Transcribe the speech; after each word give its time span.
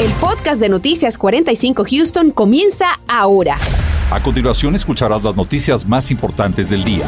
El 0.00 0.12
podcast 0.20 0.60
de 0.60 0.68
Noticias 0.68 1.18
45 1.18 1.84
Houston 1.90 2.30
comienza 2.30 2.86
ahora. 3.08 3.56
A 4.12 4.22
continuación 4.22 4.76
escucharás 4.76 5.24
las 5.24 5.36
noticias 5.36 5.84
más 5.88 6.12
importantes 6.12 6.70
del 6.70 6.84
día. 6.84 7.04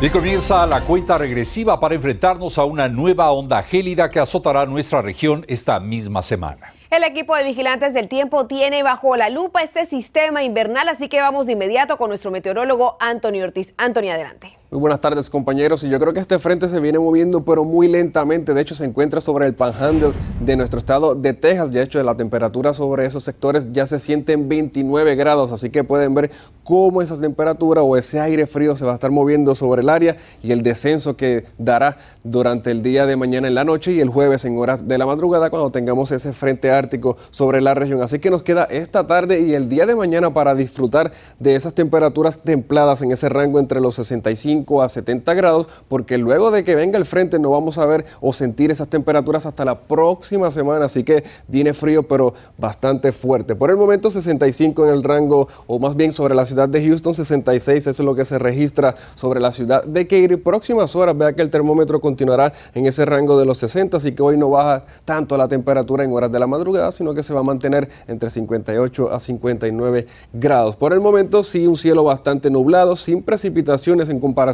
Y 0.00 0.08
comienza 0.08 0.66
la 0.66 0.80
cuenta 0.80 1.18
regresiva 1.18 1.78
para 1.78 1.94
enfrentarnos 1.94 2.56
a 2.56 2.64
una 2.64 2.88
nueva 2.88 3.30
onda 3.32 3.62
gélida 3.62 4.10
que 4.10 4.18
azotará 4.18 4.64
nuestra 4.64 5.02
región 5.02 5.44
esta 5.46 5.78
misma 5.78 6.22
semana. 6.22 6.72
El 6.88 7.04
equipo 7.04 7.36
de 7.36 7.44
vigilantes 7.44 7.92
del 7.92 8.08
tiempo 8.08 8.46
tiene 8.46 8.82
bajo 8.82 9.14
la 9.14 9.28
lupa 9.28 9.62
este 9.62 9.84
sistema 9.84 10.42
invernal, 10.42 10.88
así 10.88 11.10
que 11.10 11.20
vamos 11.20 11.44
de 11.44 11.52
inmediato 11.52 11.98
con 11.98 12.08
nuestro 12.08 12.30
meteorólogo 12.30 12.96
Antonio 12.98 13.44
Ortiz. 13.44 13.74
Antonio, 13.76 14.14
adelante. 14.14 14.56
Muy 14.70 14.80
buenas 14.80 15.00
tardes 15.00 15.30
compañeros. 15.30 15.82
Y 15.84 15.88
yo 15.88 15.98
creo 15.98 16.12
que 16.12 16.20
este 16.20 16.38
frente 16.38 16.68
se 16.68 16.78
viene 16.78 16.98
moviendo 16.98 17.42
pero 17.42 17.64
muy 17.64 17.88
lentamente, 17.88 18.52
de 18.52 18.60
hecho 18.60 18.74
se 18.74 18.84
encuentra 18.84 19.22
sobre 19.22 19.46
el 19.46 19.54
panhandle 19.54 20.10
de 20.40 20.56
nuestro 20.56 20.78
estado 20.78 21.14
de 21.14 21.32
Texas, 21.32 21.70
de 21.70 21.80
hecho 21.80 22.02
la 22.02 22.14
temperatura 22.14 22.74
sobre 22.74 23.06
esos 23.06 23.22
sectores 23.24 23.72
ya 23.72 23.86
se 23.86 23.98
siente 23.98 24.34
en 24.34 24.46
29 24.46 25.14
grados, 25.14 25.52
así 25.52 25.70
que 25.70 25.84
pueden 25.84 26.14
ver 26.14 26.30
cómo 26.64 27.00
esa 27.00 27.18
temperatura 27.18 27.80
o 27.80 27.96
ese 27.96 28.20
aire 28.20 28.46
frío 28.46 28.76
se 28.76 28.84
va 28.84 28.92
a 28.92 28.94
estar 28.96 29.10
moviendo 29.10 29.54
sobre 29.54 29.80
el 29.80 29.88
área 29.88 30.18
y 30.42 30.52
el 30.52 30.62
descenso 30.62 31.16
que 31.16 31.46
dará 31.56 31.96
durante 32.22 32.70
el 32.70 32.82
día 32.82 33.06
de 33.06 33.16
mañana 33.16 33.48
en 33.48 33.54
la 33.54 33.64
noche 33.64 33.92
y 33.92 34.00
el 34.00 34.10
jueves 34.10 34.44
en 34.44 34.58
horas 34.58 34.86
de 34.86 34.98
la 34.98 35.06
madrugada 35.06 35.48
cuando 35.48 35.70
tengamos 35.70 36.12
ese 36.12 36.34
frente 36.34 36.70
ártico 36.70 37.16
sobre 37.30 37.62
la 37.62 37.72
región. 37.72 38.02
Así 38.02 38.18
que 38.18 38.28
nos 38.28 38.42
queda 38.42 38.64
esta 38.64 39.06
tarde 39.06 39.40
y 39.40 39.54
el 39.54 39.70
día 39.70 39.86
de 39.86 39.96
mañana 39.96 40.34
para 40.34 40.54
disfrutar 40.54 41.10
de 41.38 41.56
esas 41.56 41.72
temperaturas 41.72 42.38
templadas 42.40 43.00
en 43.00 43.12
ese 43.12 43.30
rango 43.30 43.58
entre 43.58 43.80
los 43.80 43.94
65 43.94 44.57
a 44.82 44.88
70 44.88 45.34
grados, 45.34 45.68
porque 45.88 46.18
luego 46.18 46.50
de 46.50 46.64
que 46.64 46.74
venga 46.74 46.98
el 46.98 47.04
frente 47.04 47.38
no 47.38 47.50
vamos 47.50 47.78
a 47.78 47.86
ver 47.86 48.04
o 48.20 48.32
sentir 48.32 48.70
esas 48.70 48.88
temperaturas 48.88 49.46
hasta 49.46 49.64
la 49.64 49.80
próxima 49.80 50.50
semana, 50.50 50.86
así 50.86 51.04
que 51.04 51.24
viene 51.46 51.74
frío 51.74 52.02
pero 52.02 52.34
bastante 52.56 53.12
fuerte. 53.12 53.54
Por 53.54 53.70
el 53.70 53.76
momento 53.76 54.10
65 54.10 54.86
en 54.86 54.92
el 54.92 55.02
rango, 55.02 55.48
o 55.66 55.78
más 55.78 55.96
bien 55.96 56.12
sobre 56.12 56.34
la 56.34 56.44
ciudad 56.44 56.68
de 56.68 56.84
Houston, 56.84 57.14
66, 57.14 57.86
eso 57.86 57.90
es 57.90 58.06
lo 58.06 58.14
que 58.14 58.24
se 58.24 58.38
registra 58.38 58.94
sobre 59.14 59.40
la 59.40 59.52
ciudad 59.52 59.84
de 59.84 60.06
Katy. 60.06 60.36
Próximas 60.36 60.94
horas, 60.96 61.16
vea 61.16 61.32
que 61.32 61.42
el 61.42 61.50
termómetro 61.50 62.00
continuará 62.00 62.52
en 62.74 62.86
ese 62.86 63.04
rango 63.04 63.38
de 63.38 63.46
los 63.46 63.58
60, 63.58 63.96
así 63.96 64.12
que 64.12 64.22
hoy 64.22 64.36
no 64.36 64.50
baja 64.50 64.84
tanto 65.04 65.36
la 65.36 65.48
temperatura 65.48 66.04
en 66.04 66.12
horas 66.12 66.32
de 66.32 66.38
la 66.38 66.46
madrugada, 66.46 66.92
sino 66.92 67.14
que 67.14 67.22
se 67.22 67.32
va 67.34 67.40
a 67.40 67.44
mantener 67.44 67.88
entre 68.06 68.30
58 68.30 69.12
a 69.12 69.20
59 69.20 70.06
grados. 70.32 70.76
Por 70.76 70.92
el 70.92 71.00
momento 71.00 71.42
sí 71.42 71.66
un 71.66 71.76
cielo 71.76 72.04
bastante 72.04 72.50
nublado, 72.50 72.96
sin 72.96 73.22
precipitaciones 73.22 74.08
en 74.08 74.20
comparación 74.20 74.47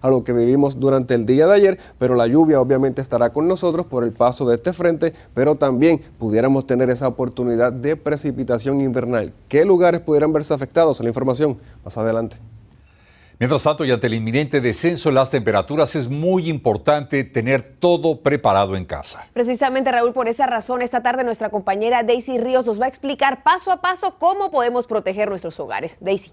a 0.00 0.08
lo 0.08 0.24
que 0.24 0.32
vivimos 0.32 0.78
durante 0.78 1.14
el 1.14 1.26
día 1.26 1.46
de 1.46 1.54
ayer, 1.54 1.78
pero 1.98 2.14
la 2.14 2.26
lluvia 2.26 2.60
obviamente 2.60 3.00
estará 3.00 3.30
con 3.30 3.48
nosotros 3.48 3.86
por 3.86 4.04
el 4.04 4.12
paso 4.12 4.48
de 4.48 4.54
este 4.56 4.72
frente, 4.72 5.12
pero 5.34 5.56
también 5.56 6.00
pudiéramos 6.18 6.66
tener 6.66 6.90
esa 6.90 7.08
oportunidad 7.08 7.72
de 7.72 7.96
precipitación 7.96 8.80
invernal. 8.80 9.32
¿Qué 9.48 9.64
lugares 9.64 10.00
pudieran 10.00 10.32
verse 10.32 10.54
afectados? 10.54 11.00
La 11.00 11.08
información 11.08 11.58
más 11.84 11.98
adelante. 11.98 12.36
Mientras 13.40 13.62
tanto, 13.62 13.86
y 13.86 13.90
ante 13.90 14.06
el 14.06 14.12
inminente 14.12 14.60
descenso 14.60 15.08
en 15.08 15.14
las 15.14 15.30
temperaturas, 15.30 15.96
es 15.96 16.10
muy 16.10 16.50
importante 16.50 17.24
tener 17.24 17.62
todo 17.62 18.20
preparado 18.20 18.76
en 18.76 18.84
casa. 18.84 19.26
Precisamente, 19.32 19.90
Raúl, 19.90 20.12
por 20.12 20.28
esa 20.28 20.46
razón, 20.46 20.82
esta 20.82 21.02
tarde 21.02 21.24
nuestra 21.24 21.48
compañera 21.48 22.02
Daisy 22.02 22.36
Ríos 22.36 22.66
nos 22.66 22.78
va 22.78 22.84
a 22.84 22.88
explicar 22.88 23.42
paso 23.42 23.72
a 23.72 23.80
paso 23.80 24.16
cómo 24.18 24.50
podemos 24.50 24.86
proteger 24.86 25.30
nuestros 25.30 25.58
hogares. 25.58 25.96
Daisy. 26.00 26.32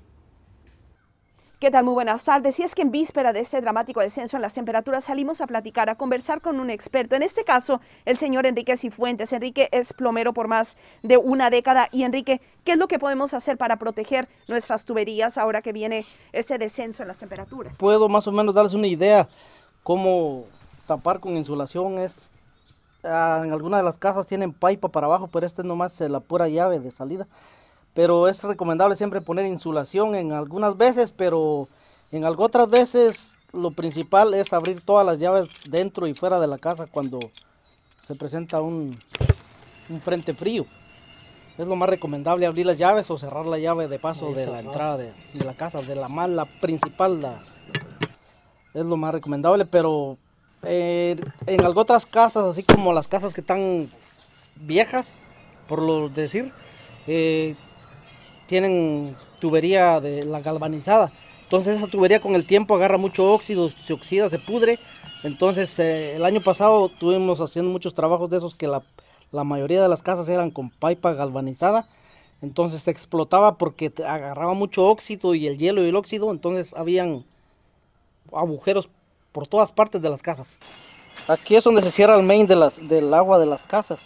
¿Qué 1.59 1.71
tal? 1.71 1.85
Muy 1.85 1.95
buenas 1.95 2.23
tardes. 2.23 2.59
Y 2.59 2.63
es 2.63 2.75
que 2.75 2.83
en 2.83 2.91
víspera 2.91 3.33
de 3.33 3.39
este 3.39 3.59
dramático 3.61 3.99
descenso 3.99 4.37
en 4.37 4.43
las 4.43 4.53
temperaturas 4.53 5.05
salimos 5.05 5.41
a 5.41 5.47
platicar, 5.47 5.89
a 5.89 5.95
conversar 5.95 6.39
con 6.39 6.59
un 6.59 6.69
experto. 6.69 7.15
En 7.15 7.23
este 7.23 7.43
caso, 7.43 7.81
el 8.05 8.19
señor 8.19 8.45
Enrique 8.45 8.77
Cifuentes. 8.77 9.33
Enrique 9.33 9.67
es 9.71 9.91
plomero 9.91 10.33
por 10.33 10.47
más 10.47 10.77
de 11.01 11.17
una 11.17 11.49
década. 11.49 11.89
Y 11.91 12.03
Enrique, 12.03 12.41
¿qué 12.63 12.73
es 12.73 12.77
lo 12.77 12.87
que 12.87 12.99
podemos 12.99 13.33
hacer 13.33 13.57
para 13.57 13.77
proteger 13.77 14.29
nuestras 14.47 14.85
tuberías 14.85 15.39
ahora 15.39 15.63
que 15.63 15.73
viene 15.73 16.05
este 16.31 16.59
descenso 16.59 17.01
en 17.01 17.07
las 17.07 17.17
temperaturas? 17.17 17.75
Puedo 17.75 18.07
más 18.07 18.27
o 18.27 18.31
menos 18.31 18.53
darles 18.53 18.75
una 18.75 18.85
idea 18.85 19.27
cómo 19.81 20.45
tapar 20.85 21.19
con 21.19 21.35
insulación. 21.35 21.97
Es, 21.97 22.19
ah, 23.03 23.41
en 23.43 23.51
algunas 23.51 23.79
de 23.79 23.83
las 23.83 23.97
casas 23.97 24.27
tienen 24.27 24.53
pipa 24.53 24.89
para 24.89 25.07
abajo, 25.07 25.25
pero 25.25 25.43
este 25.43 25.63
es 25.63 25.67
nomás 25.67 25.99
la 26.01 26.19
pura 26.19 26.47
llave 26.49 26.79
de 26.79 26.91
salida 26.91 27.25
pero 27.97 28.27
es 28.27 28.43
recomendable 28.43 28.95
siempre 28.95 29.21
poner 29.21 29.47
insulación 29.47 30.13
en 30.13 30.31
algunas 30.31 30.77
veces, 30.77 31.09
pero 31.09 31.67
en 32.11 32.23
otras 32.25 32.69
veces 32.69 33.33
lo 33.53 33.71
principal 33.71 34.35
es 34.35 34.53
abrir 34.53 34.81
todas 34.81 35.03
las 35.03 35.17
llaves 35.17 35.47
dentro 35.67 36.05
y 36.05 36.13
fuera 36.13 36.39
de 36.39 36.45
la 36.45 36.59
casa 36.59 36.85
cuando 36.85 37.17
se 37.99 38.13
presenta 38.13 38.61
un, 38.61 38.95
frente 40.03 40.35
frío. 40.35 40.67
Es 41.57 41.65
lo 41.65 41.75
más 41.75 41.89
recomendable 41.89 42.45
abrir 42.45 42.67
las 42.67 42.77
llaves 42.77 43.09
o 43.09 43.17
cerrar 43.17 43.47
la 43.47 43.57
llave 43.57 43.87
de 43.87 43.97
paso 43.97 44.31
de 44.31 44.45
la 44.45 44.59
entrada 44.59 44.97
de, 44.97 45.13
la 45.43 45.55
casa, 45.55 45.81
de 45.81 45.95
la 45.95 46.07
mala 46.07 46.45
principal. 46.45 47.41
es 48.75 48.85
lo 48.85 48.95
más 48.95 49.11
recomendable, 49.11 49.65
pero 49.65 50.19
eh, 50.61 51.15
en 51.47 51.65
otras 51.65 52.05
casas, 52.05 52.43
así 52.43 52.61
como 52.61 52.93
las 52.93 53.07
casas 53.07 53.33
que 53.33 53.41
están 53.41 53.89
viejas, 54.55 55.17
por 55.67 55.81
lo 55.81 56.09
decir, 56.09 56.53
eh, 57.07 57.55
tienen 58.47 59.15
tubería 59.39 59.99
de 60.01 60.25
la 60.25 60.41
galvanizada. 60.41 61.11
Entonces 61.43 61.77
esa 61.77 61.87
tubería 61.87 62.19
con 62.19 62.35
el 62.35 62.45
tiempo 62.45 62.75
agarra 62.75 62.97
mucho 62.97 63.31
óxido, 63.31 63.69
se 63.69 63.93
oxida, 63.93 64.29
se 64.29 64.39
pudre. 64.39 64.79
Entonces 65.23 65.77
eh, 65.79 66.15
el 66.15 66.25
año 66.25 66.41
pasado 66.41 66.89
tuvimos 66.89 67.39
haciendo 67.39 67.71
muchos 67.71 67.93
trabajos 67.93 68.29
de 68.29 68.37
esos 68.37 68.55
que 68.55 68.67
la, 68.67 68.83
mayoría 69.43 69.81
de 69.81 69.87
las 69.87 70.01
casas 70.01 70.27
eran 70.27 70.51
con 70.51 70.69
pipa 70.69 71.13
galvanizada. 71.13 71.87
Entonces 72.41 72.83
se 72.83 72.91
explotaba 72.91 73.57
porque 73.57 73.93
agarraba 74.05 74.53
mucho 74.53 74.85
óxido 74.87 75.35
y 75.35 75.47
el 75.47 75.57
hielo 75.57 75.83
y 75.83 75.89
el 75.89 75.95
óxido. 75.95 76.31
Entonces 76.31 76.73
habían 76.75 77.23
agujeros 78.33 78.89
por 79.31 79.47
todas 79.47 79.71
partes 79.71 80.01
de 80.01 80.09
las 80.09 80.21
casas. 80.21 80.55
Aquí 81.27 81.55
es 81.55 81.63
donde 81.63 81.81
se 81.81 81.91
cierra 81.91 82.15
el 82.15 82.23
main 82.23 82.45
de 82.45 82.55
las, 82.55 82.87
del 82.87 83.13
agua 83.13 83.39
de 83.39 83.45
las 83.45 83.63
casas. 83.63 83.99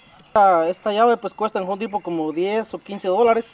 Esta, 0.67 0.93
llave 0.93 1.17
pues 1.17 1.33
cuesta 1.33 1.59
en 1.59 1.67
un 1.67 1.77
tipo 1.77 1.99
como 1.99 2.31
10 2.31 2.73
o 2.73 2.77
15 2.77 3.07
dólares 3.09 3.47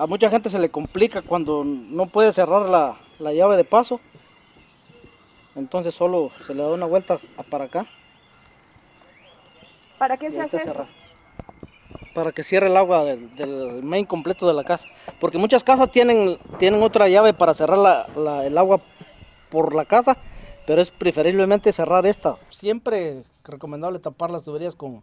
a 0.00 0.06
mucha 0.06 0.30
gente 0.30 0.48
se 0.48 0.58
le 0.58 0.70
complica 0.70 1.20
cuando 1.20 1.62
no 1.62 2.06
puede 2.06 2.32
cerrar 2.32 2.70
la, 2.70 3.32
llave 3.34 3.58
de 3.58 3.64
paso. 3.64 4.00
Entonces 5.54 5.94
solo 5.94 6.30
se 6.46 6.54
le 6.54 6.62
da 6.62 6.72
una 6.72 6.86
vuelta 6.86 7.18
para 7.50 7.64
acá. 7.66 7.84
¿Para 9.98 10.16
qué 10.16 10.30
se 10.30 10.40
hace 10.40 10.56
eso? 10.56 10.86
Para 12.14 12.32
que 12.32 12.42
cierre 12.42 12.68
el 12.68 12.78
agua 12.78 13.04
del, 13.04 13.82
main 13.82 14.06
completo 14.06 14.48
de 14.48 14.54
la 14.54 14.64
casa. 14.64 14.88
Porque 15.20 15.36
muchas 15.36 15.62
casas 15.64 15.92
tienen, 15.92 16.38
tienen 16.58 16.82
otra 16.82 17.06
llave 17.10 17.34
para 17.34 17.52
cerrar 17.52 18.08
el 18.16 18.56
agua 18.56 18.80
por 19.50 19.74
la 19.74 19.84
casa, 19.84 20.16
pero 20.66 20.80
es 20.80 20.90
preferiblemente 20.90 21.74
cerrar 21.74 22.06
esta. 22.06 22.38
Siempre 22.48 23.24
recomendable 23.44 23.98
tapar 23.98 24.30
las 24.30 24.44
tuberías 24.44 24.74
con, 24.74 25.02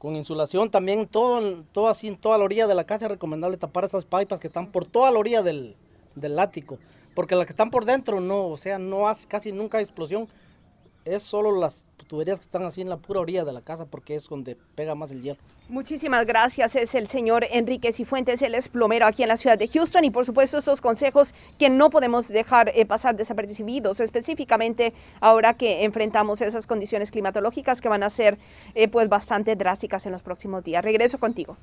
con 0.00 0.16
insulación 0.16 0.70
también, 0.70 1.06
todo, 1.06 1.62
todo 1.72 1.88
así 1.88 2.08
en 2.08 2.16
toda 2.16 2.38
la 2.38 2.44
orilla 2.44 2.66
de 2.66 2.74
la 2.74 2.84
casa 2.84 3.04
es 3.04 3.10
recomendable 3.10 3.58
tapar 3.58 3.84
esas 3.84 4.06
pipas 4.06 4.40
que 4.40 4.46
están 4.46 4.72
por 4.72 4.86
toda 4.86 5.10
la 5.10 5.18
orilla 5.18 5.42
del, 5.42 5.76
del 6.14 6.38
porque 7.14 7.34
las 7.34 7.44
que 7.44 7.52
están 7.52 7.68
por 7.68 7.84
dentro 7.84 8.18
no, 8.18 8.46
o 8.46 8.56
sea, 8.56 8.78
no 8.78 9.08
hace 9.08 9.28
casi 9.28 9.52
nunca 9.52 9.78
explosión, 9.78 10.26
es 11.10 11.22
solo 11.22 11.58
las 11.58 11.84
tuberías 12.06 12.38
que 12.38 12.44
están 12.44 12.64
así 12.64 12.80
en 12.80 12.88
la 12.88 12.96
pura 12.96 13.20
orilla 13.20 13.44
de 13.44 13.52
la 13.52 13.60
casa 13.60 13.84
porque 13.86 14.14
es 14.14 14.28
donde 14.28 14.56
pega 14.74 14.94
más 14.94 15.10
el 15.10 15.22
hielo. 15.22 15.38
Muchísimas 15.68 16.26
gracias. 16.26 16.74
Es 16.74 16.94
el 16.94 17.06
señor 17.06 17.46
Enrique 17.50 17.92
Cifuentes, 17.92 18.42
él 18.42 18.54
es 18.54 18.68
plomero 18.68 19.06
aquí 19.06 19.22
en 19.22 19.28
la 19.28 19.36
ciudad 19.36 19.56
de 19.56 19.68
Houston 19.68 20.04
y 20.04 20.10
por 20.10 20.26
supuesto 20.26 20.58
esos 20.58 20.80
consejos 20.80 21.34
que 21.58 21.70
no 21.70 21.90
podemos 21.90 22.28
dejar 22.28 22.72
eh, 22.74 22.84
pasar 22.86 23.16
desapercibidos, 23.16 24.00
específicamente 24.00 24.92
ahora 25.20 25.54
que 25.54 25.84
enfrentamos 25.84 26.40
esas 26.40 26.66
condiciones 26.66 27.10
climatológicas 27.10 27.80
que 27.80 27.88
van 27.88 28.02
a 28.02 28.10
ser 28.10 28.38
eh, 28.74 28.88
pues 28.88 29.08
bastante 29.08 29.54
drásticas 29.54 30.06
en 30.06 30.12
los 30.12 30.22
próximos 30.22 30.64
días. 30.64 30.84
Regreso 30.84 31.18
contigo. 31.18 31.56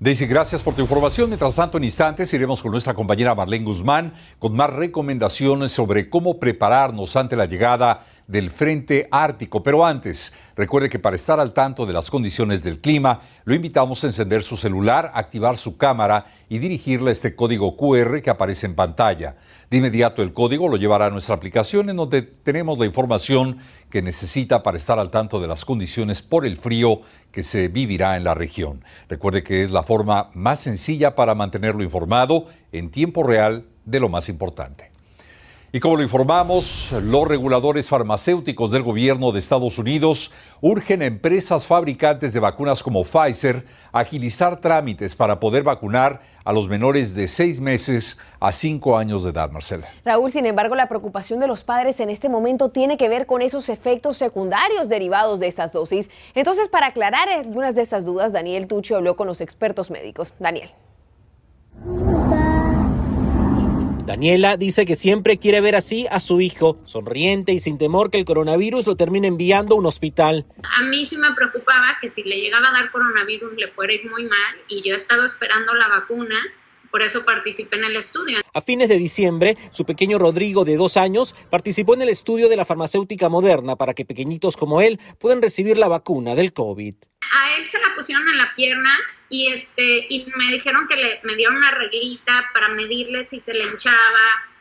Daisy, 0.00 0.26
gracias 0.26 0.62
por 0.62 0.76
tu 0.76 0.82
información. 0.82 1.28
Mientras 1.28 1.56
tanto, 1.56 1.76
en 1.76 1.82
instantes 1.82 2.32
iremos 2.32 2.62
con 2.62 2.70
nuestra 2.70 2.94
compañera 2.94 3.34
Marlene 3.34 3.64
Guzmán 3.64 4.14
con 4.38 4.54
más 4.54 4.70
recomendaciones 4.70 5.72
sobre 5.72 6.08
cómo 6.08 6.38
prepararnos 6.38 7.16
ante 7.16 7.34
la 7.34 7.46
llegada 7.46 8.06
del 8.28 8.50
Frente 8.50 9.08
Ártico. 9.10 9.62
Pero 9.62 9.84
antes, 9.84 10.32
recuerde 10.54 10.88
que 10.88 10.98
para 10.98 11.16
estar 11.16 11.40
al 11.40 11.52
tanto 11.52 11.86
de 11.86 11.94
las 11.94 12.10
condiciones 12.10 12.62
del 12.62 12.78
clima, 12.78 13.22
lo 13.44 13.54
invitamos 13.54 14.04
a 14.04 14.06
encender 14.06 14.44
su 14.44 14.56
celular, 14.56 15.10
activar 15.14 15.56
su 15.56 15.76
cámara 15.76 16.26
y 16.48 16.58
dirigirle 16.58 17.10
este 17.10 17.34
código 17.34 17.76
QR 17.76 18.22
que 18.22 18.30
aparece 18.30 18.66
en 18.66 18.74
pantalla. 18.74 19.36
De 19.70 19.78
inmediato 19.78 20.22
el 20.22 20.32
código 20.32 20.68
lo 20.68 20.76
llevará 20.76 21.06
a 21.06 21.10
nuestra 21.10 21.34
aplicación 21.34 21.90
en 21.90 21.96
donde 21.96 22.22
tenemos 22.22 22.78
la 22.78 22.86
información 22.86 23.58
que 23.90 24.02
necesita 24.02 24.62
para 24.62 24.76
estar 24.76 24.98
al 24.98 25.10
tanto 25.10 25.40
de 25.40 25.48
las 25.48 25.64
condiciones 25.64 26.22
por 26.22 26.46
el 26.46 26.58
frío 26.58 27.00
que 27.32 27.42
se 27.42 27.68
vivirá 27.68 28.16
en 28.16 28.24
la 28.24 28.34
región. 28.34 28.84
Recuerde 29.08 29.42
que 29.42 29.62
es 29.62 29.70
la 29.70 29.82
forma 29.82 30.30
más 30.34 30.60
sencilla 30.60 31.14
para 31.14 31.34
mantenerlo 31.34 31.82
informado 31.82 32.46
en 32.72 32.90
tiempo 32.90 33.22
real 33.22 33.64
de 33.86 34.00
lo 34.00 34.10
más 34.10 34.28
importante. 34.28 34.97
Y 35.70 35.80
como 35.80 35.96
lo 35.96 36.02
informamos, 36.02 36.92
los 36.92 37.28
reguladores 37.28 37.90
farmacéuticos 37.90 38.70
del 38.70 38.82
gobierno 38.82 39.32
de 39.32 39.38
Estados 39.38 39.76
Unidos 39.78 40.32
urgen 40.62 41.02
a 41.02 41.04
empresas 41.04 41.66
fabricantes 41.66 42.32
de 42.32 42.40
vacunas 42.40 42.82
como 42.82 43.04
Pfizer 43.04 43.66
a 43.92 44.00
agilizar 44.00 44.62
trámites 44.62 45.14
para 45.14 45.38
poder 45.38 45.64
vacunar 45.64 46.22
a 46.42 46.54
los 46.54 46.70
menores 46.70 47.14
de 47.14 47.28
seis 47.28 47.60
meses 47.60 48.18
a 48.40 48.50
cinco 48.50 48.96
años 48.96 49.24
de 49.24 49.30
edad, 49.30 49.50
Marcela. 49.50 49.86
Raúl, 50.06 50.30
sin 50.30 50.46
embargo, 50.46 50.74
la 50.74 50.88
preocupación 50.88 51.38
de 51.38 51.46
los 51.46 51.64
padres 51.64 52.00
en 52.00 52.08
este 52.08 52.30
momento 52.30 52.70
tiene 52.70 52.96
que 52.96 53.10
ver 53.10 53.26
con 53.26 53.42
esos 53.42 53.68
efectos 53.68 54.16
secundarios 54.16 54.88
derivados 54.88 55.38
de 55.38 55.48
estas 55.48 55.72
dosis. 55.72 56.08
Entonces, 56.34 56.68
para 56.68 56.86
aclarar 56.86 57.28
algunas 57.28 57.74
de 57.74 57.82
estas 57.82 58.06
dudas, 58.06 58.32
Daniel 58.32 58.68
Tucci 58.68 58.94
habló 58.94 59.16
con 59.16 59.26
los 59.26 59.42
expertos 59.42 59.90
médicos. 59.90 60.32
Daniel. 60.38 60.70
Daniela 64.08 64.56
dice 64.56 64.86
que 64.86 64.96
siempre 64.96 65.36
quiere 65.36 65.60
ver 65.60 65.76
así 65.76 66.06
a 66.10 66.18
su 66.18 66.40
hijo, 66.40 66.80
sonriente 66.86 67.52
y 67.52 67.60
sin 67.60 67.76
temor 67.76 68.10
que 68.10 68.16
el 68.16 68.24
coronavirus 68.24 68.86
lo 68.86 68.96
termine 68.96 69.28
enviando 69.28 69.74
a 69.74 69.78
un 69.78 69.84
hospital. 69.84 70.46
A 70.78 70.82
mí 70.82 71.04
sí 71.04 71.18
me 71.18 71.30
preocupaba 71.34 71.98
que 72.00 72.10
si 72.10 72.22
le 72.22 72.40
llegaba 72.40 72.70
a 72.70 72.72
dar 72.72 72.90
coronavirus 72.90 73.52
le 73.58 73.68
fuera 73.68 73.92
ir 73.92 74.08
muy 74.10 74.24
mal 74.24 74.56
y 74.66 74.82
yo 74.82 74.94
he 74.94 74.96
estado 74.96 75.26
esperando 75.26 75.74
la 75.74 75.88
vacuna 75.88 76.36
por 76.90 77.02
eso 77.02 77.22
participé 77.22 77.76
en 77.76 77.84
el 77.84 77.96
estudio. 77.96 78.38
A 78.54 78.62
fines 78.62 78.88
de 78.88 78.96
diciembre, 78.96 79.58
su 79.72 79.84
pequeño 79.84 80.18
Rodrigo, 80.18 80.64
de 80.64 80.78
dos 80.78 80.96
años, 80.96 81.34
participó 81.50 81.92
en 81.92 82.00
el 82.00 82.08
estudio 82.08 82.48
de 82.48 82.56
la 82.56 82.64
farmacéutica 82.64 83.28
moderna 83.28 83.76
para 83.76 83.92
que 83.92 84.06
pequeñitos 84.06 84.56
como 84.56 84.80
él 84.80 84.98
puedan 85.20 85.42
recibir 85.42 85.76
la 85.76 85.88
vacuna 85.88 86.34
del 86.34 86.54
COVID. 86.54 86.94
A 87.30 87.58
él 87.58 87.68
se 87.68 87.78
la 87.78 87.94
pusieron 87.94 88.26
en 88.26 88.38
la 88.38 88.54
pierna 88.56 88.90
y, 89.28 89.52
este, 89.52 90.06
y 90.08 90.26
me 90.36 90.52
dijeron 90.52 90.86
que 90.88 90.96
le, 90.96 91.20
me 91.24 91.36
dieron 91.36 91.56
una 91.56 91.70
reglita 91.72 92.50
para 92.52 92.68
medirle 92.68 93.28
si 93.28 93.40
se 93.40 93.54
le 93.54 93.66
hinchaba, 93.66 93.96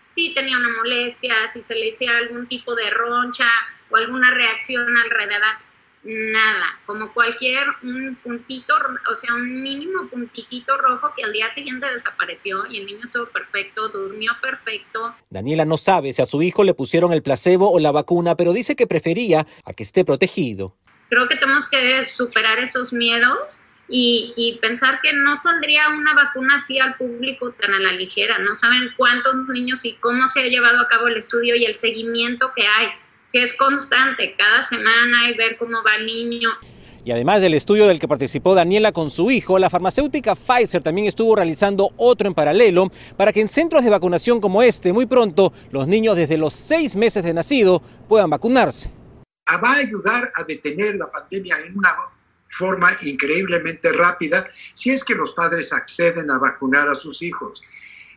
si 0.07 0.33
tenía 0.33 0.57
una 0.57 0.75
molestia, 0.77 1.51
si 1.51 1.61
se 1.61 1.75
le 1.75 1.91
hacía 1.91 2.17
algún 2.17 2.47
tipo 2.47 2.75
de 2.75 2.89
roncha 2.89 3.49
o 3.89 3.97
alguna 3.97 4.31
reacción 4.31 4.97
alrededor 4.97 5.67
nada, 6.03 6.79
como 6.85 7.13
cualquier 7.13 7.67
un 7.83 8.17
puntito, 8.23 8.73
o 9.11 9.15
sea, 9.15 9.33
un 9.35 9.61
mínimo 9.61 10.07
puntitito 10.09 10.77
rojo 10.77 11.11
que 11.15 11.23
al 11.23 11.33
día 11.33 11.49
siguiente 11.49 11.91
desapareció 11.91 12.65
y 12.67 12.77
el 12.77 12.85
niño 12.85 13.01
estuvo 13.03 13.25
perfecto, 13.27 13.89
durmió 13.89 14.31
perfecto. 14.41 15.13
Daniela 15.29 15.65
no 15.65 15.77
sabe 15.77 16.13
si 16.13 16.21
a 16.21 16.25
su 16.25 16.41
hijo 16.41 16.63
le 16.63 16.73
pusieron 16.73 17.11
el 17.11 17.23
placebo 17.23 17.71
o 17.71 17.79
la 17.79 17.91
vacuna, 17.91 18.35
pero 18.35 18.53
dice 18.53 18.75
que 18.75 18.87
prefería 18.87 19.45
a 19.65 19.73
que 19.73 19.83
esté 19.83 20.05
protegido. 20.05 20.75
Creo 21.09 21.27
que 21.27 21.35
tenemos 21.35 21.67
que 21.69 22.03
superar 22.05 22.59
esos 22.59 22.93
miedos 22.93 23.59
y, 23.89 24.33
y, 24.35 24.57
pensar 24.59 24.99
que 25.01 25.13
no 25.13 25.35
saldría 25.35 25.89
una 25.89 26.13
vacuna 26.13 26.55
así 26.55 26.77
al 26.79 26.95
público 26.95 27.51
tan 27.53 27.73
a 27.73 27.79
la 27.79 27.93
ligera. 27.93 28.37
No 28.39 28.53
saben 28.53 28.89
cuántos 28.97 29.35
niños 29.47 29.85
y 29.85 29.93
cómo 29.93 30.27
se 30.27 30.41
ha 30.41 30.47
llevado 30.47 30.81
a 30.81 30.87
cabo 30.87 31.07
el 31.07 31.17
estudio 31.17 31.55
y 31.55 31.65
el 31.65 31.75
seguimiento 31.75 32.51
que 32.55 32.67
hay 32.67 32.89
si 33.27 33.39
es 33.39 33.53
constante, 33.55 34.35
cada 34.37 34.63
semana 34.63 35.29
y 35.29 35.37
ver 35.37 35.57
cómo 35.57 35.83
va 35.83 35.95
el 35.97 36.05
niño. 36.05 36.49
Y 37.03 37.11
además 37.11 37.41
del 37.41 37.53
estudio 37.53 37.87
del 37.87 37.99
que 37.99 38.07
participó 38.07 38.55
Daniela 38.55 38.91
con 38.91 39.09
su 39.09 39.31
hijo, 39.31 39.59
la 39.59 39.69
farmacéutica 39.69 40.35
Pfizer 40.35 40.81
también 40.81 41.07
estuvo 41.07 41.35
realizando 41.35 41.91
otro 41.95 42.27
en 42.27 42.33
paralelo 42.33 42.89
para 43.15 43.31
que 43.31 43.39
en 43.39 43.47
centros 43.47 43.83
de 43.83 43.89
vacunación 43.89 44.41
como 44.41 44.61
este, 44.61 44.91
muy 44.91 45.05
pronto, 45.05 45.53
los 45.71 45.87
niños 45.87 46.17
desde 46.17 46.37
los 46.37 46.53
seis 46.53 46.95
meses 46.95 47.23
de 47.23 47.33
nacido 47.33 47.81
puedan 48.09 48.29
vacunarse. 48.29 48.91
Va 49.49 49.71
a 49.71 49.77
ayudar 49.77 50.31
a 50.35 50.43
detener 50.43 50.95
la 50.95 51.09
pandemia 51.09 51.59
en 51.65 51.77
una 51.77 51.95
forma 52.57 52.98
increíblemente 53.01 53.92
rápida 53.92 54.50
si 54.74 54.92
es 54.92 55.04
que 55.04 55.15
los 55.15 55.33
padres 55.33 55.71
acceden 55.71 56.31
a 56.31 56.38
vacunar 56.38 56.89
a 56.89 56.95
sus 56.95 57.21
hijos. 57.21 57.62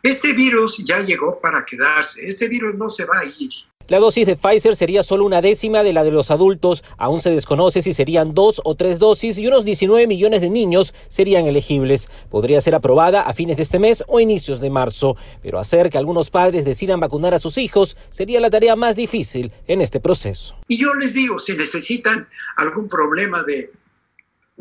Este 0.02 0.32
virus 0.32 0.78
ya 0.78 1.00
llegó 1.00 1.38
para 1.38 1.64
quedarse, 1.64 2.26
este 2.26 2.48
virus 2.48 2.74
no 2.74 2.88
se 2.88 3.04
va 3.04 3.18
a 3.18 3.24
ir. 3.24 3.50
La 3.90 3.98
dosis 3.98 4.24
de 4.24 4.36
Pfizer 4.36 4.76
sería 4.76 5.02
solo 5.02 5.24
una 5.24 5.42
décima 5.42 5.82
de 5.82 5.92
la 5.92 6.04
de 6.04 6.12
los 6.12 6.30
adultos. 6.30 6.84
Aún 6.96 7.20
se 7.20 7.30
desconoce 7.30 7.82
si 7.82 7.92
serían 7.92 8.34
dos 8.34 8.60
o 8.62 8.76
tres 8.76 9.00
dosis 9.00 9.36
y 9.36 9.48
unos 9.48 9.64
19 9.64 10.06
millones 10.06 10.42
de 10.42 10.48
niños 10.48 10.94
serían 11.08 11.46
elegibles. 11.46 12.08
Podría 12.30 12.60
ser 12.60 12.76
aprobada 12.76 13.22
a 13.22 13.32
fines 13.32 13.56
de 13.56 13.64
este 13.64 13.80
mes 13.80 14.04
o 14.06 14.20
inicios 14.20 14.60
de 14.60 14.70
marzo. 14.70 15.16
Pero 15.42 15.58
hacer 15.58 15.90
que 15.90 15.98
algunos 15.98 16.30
padres 16.30 16.64
decidan 16.64 17.00
vacunar 17.00 17.34
a 17.34 17.40
sus 17.40 17.58
hijos 17.58 17.96
sería 18.10 18.38
la 18.38 18.48
tarea 18.48 18.76
más 18.76 18.94
difícil 18.94 19.50
en 19.66 19.80
este 19.80 19.98
proceso. 19.98 20.56
Y 20.68 20.78
yo 20.80 20.94
les 20.94 21.12
digo, 21.12 21.40
si 21.40 21.56
necesitan 21.56 22.28
algún 22.56 22.86
problema 22.86 23.42
de 23.42 23.72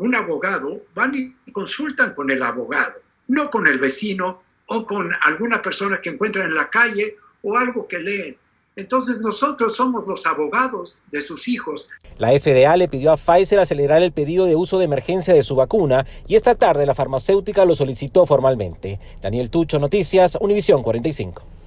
un 0.00 0.14
abogado, 0.14 0.80
van 0.94 1.14
y 1.14 1.52
consultan 1.52 2.14
con 2.14 2.30
el 2.30 2.42
abogado, 2.42 2.94
no 3.28 3.50
con 3.50 3.66
el 3.66 3.78
vecino 3.78 4.42
o 4.66 4.86
con 4.86 5.10
alguna 5.22 5.60
persona 5.62 6.00
que 6.00 6.10
encuentran 6.10 6.48
en 6.48 6.54
la 6.54 6.70
calle 6.70 7.16
o 7.42 7.56
algo 7.56 7.86
que 7.86 7.98
leen. 7.98 8.36
Entonces 8.76 9.20
nosotros 9.20 9.76
somos 9.76 10.06
los 10.06 10.24
abogados 10.26 11.02
de 11.10 11.20
sus 11.20 11.48
hijos. 11.48 11.88
La 12.18 12.30
FDA 12.30 12.76
le 12.76 12.88
pidió 12.88 13.12
a 13.12 13.16
Pfizer 13.16 13.58
acelerar 13.58 14.02
el 14.02 14.12
pedido 14.12 14.46
de 14.46 14.56
uso 14.56 14.78
de 14.78 14.84
emergencia 14.84 15.34
de 15.34 15.42
su 15.42 15.56
vacuna 15.56 16.06
y 16.26 16.36
esta 16.36 16.54
tarde 16.54 16.86
la 16.86 16.94
farmacéutica 16.94 17.64
lo 17.64 17.74
solicitó 17.74 18.24
formalmente. 18.26 19.00
Daniel 19.20 19.50
Tucho, 19.50 19.78
Noticias, 19.78 20.38
Univisión 20.40 20.82
45. 20.82 21.59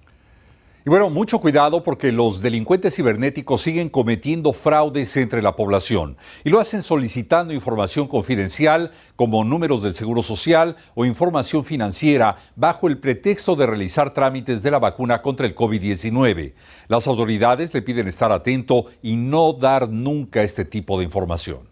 Y 0.84 0.90
bueno, 0.90 1.12
mucho 1.12 1.38
cuidado 1.38 1.84
porque 1.84 2.12
los 2.12 2.42
delincuentes 2.42 2.96
cibernéticos 2.96 3.62
siguen 3.62 3.88
cometiendo 3.88 4.52
fraudes 4.52 5.16
entre 5.16 5.44
la 5.44 5.56
población 5.56 6.18
y 6.44 6.50
lo 6.50 6.60
hacen 6.60 6.82
solicitando 6.82 7.54
información 7.54 8.08
confidencial 8.08 8.90
como 9.16 9.44
números 9.44 9.84
del 9.84 9.94
Seguro 9.94 10.24
Social 10.24 10.76
o 10.96 11.06
información 11.06 11.64
financiera 11.66 12.38
bajo 12.56 12.88
el 12.88 12.98
pretexto 12.98 13.56
de 13.56 13.68
realizar 13.68 14.16
trámites 14.16 14.64
de 14.64 14.72
la 14.72 14.80
vacuna 14.80 15.22
contra 15.22 15.46
el 15.46 15.54
COVID-19. 15.54 16.54
Las 16.88 17.06
autoridades 17.06 17.72
le 17.76 17.84
piden 17.84 18.08
estar 18.08 18.32
atento 18.32 18.88
y 19.04 19.18
no 19.18 19.54
dar 19.54 19.88
nunca 19.88 20.42
este 20.42 20.66
tipo 20.66 20.98
de 20.98 21.04
información 21.04 21.71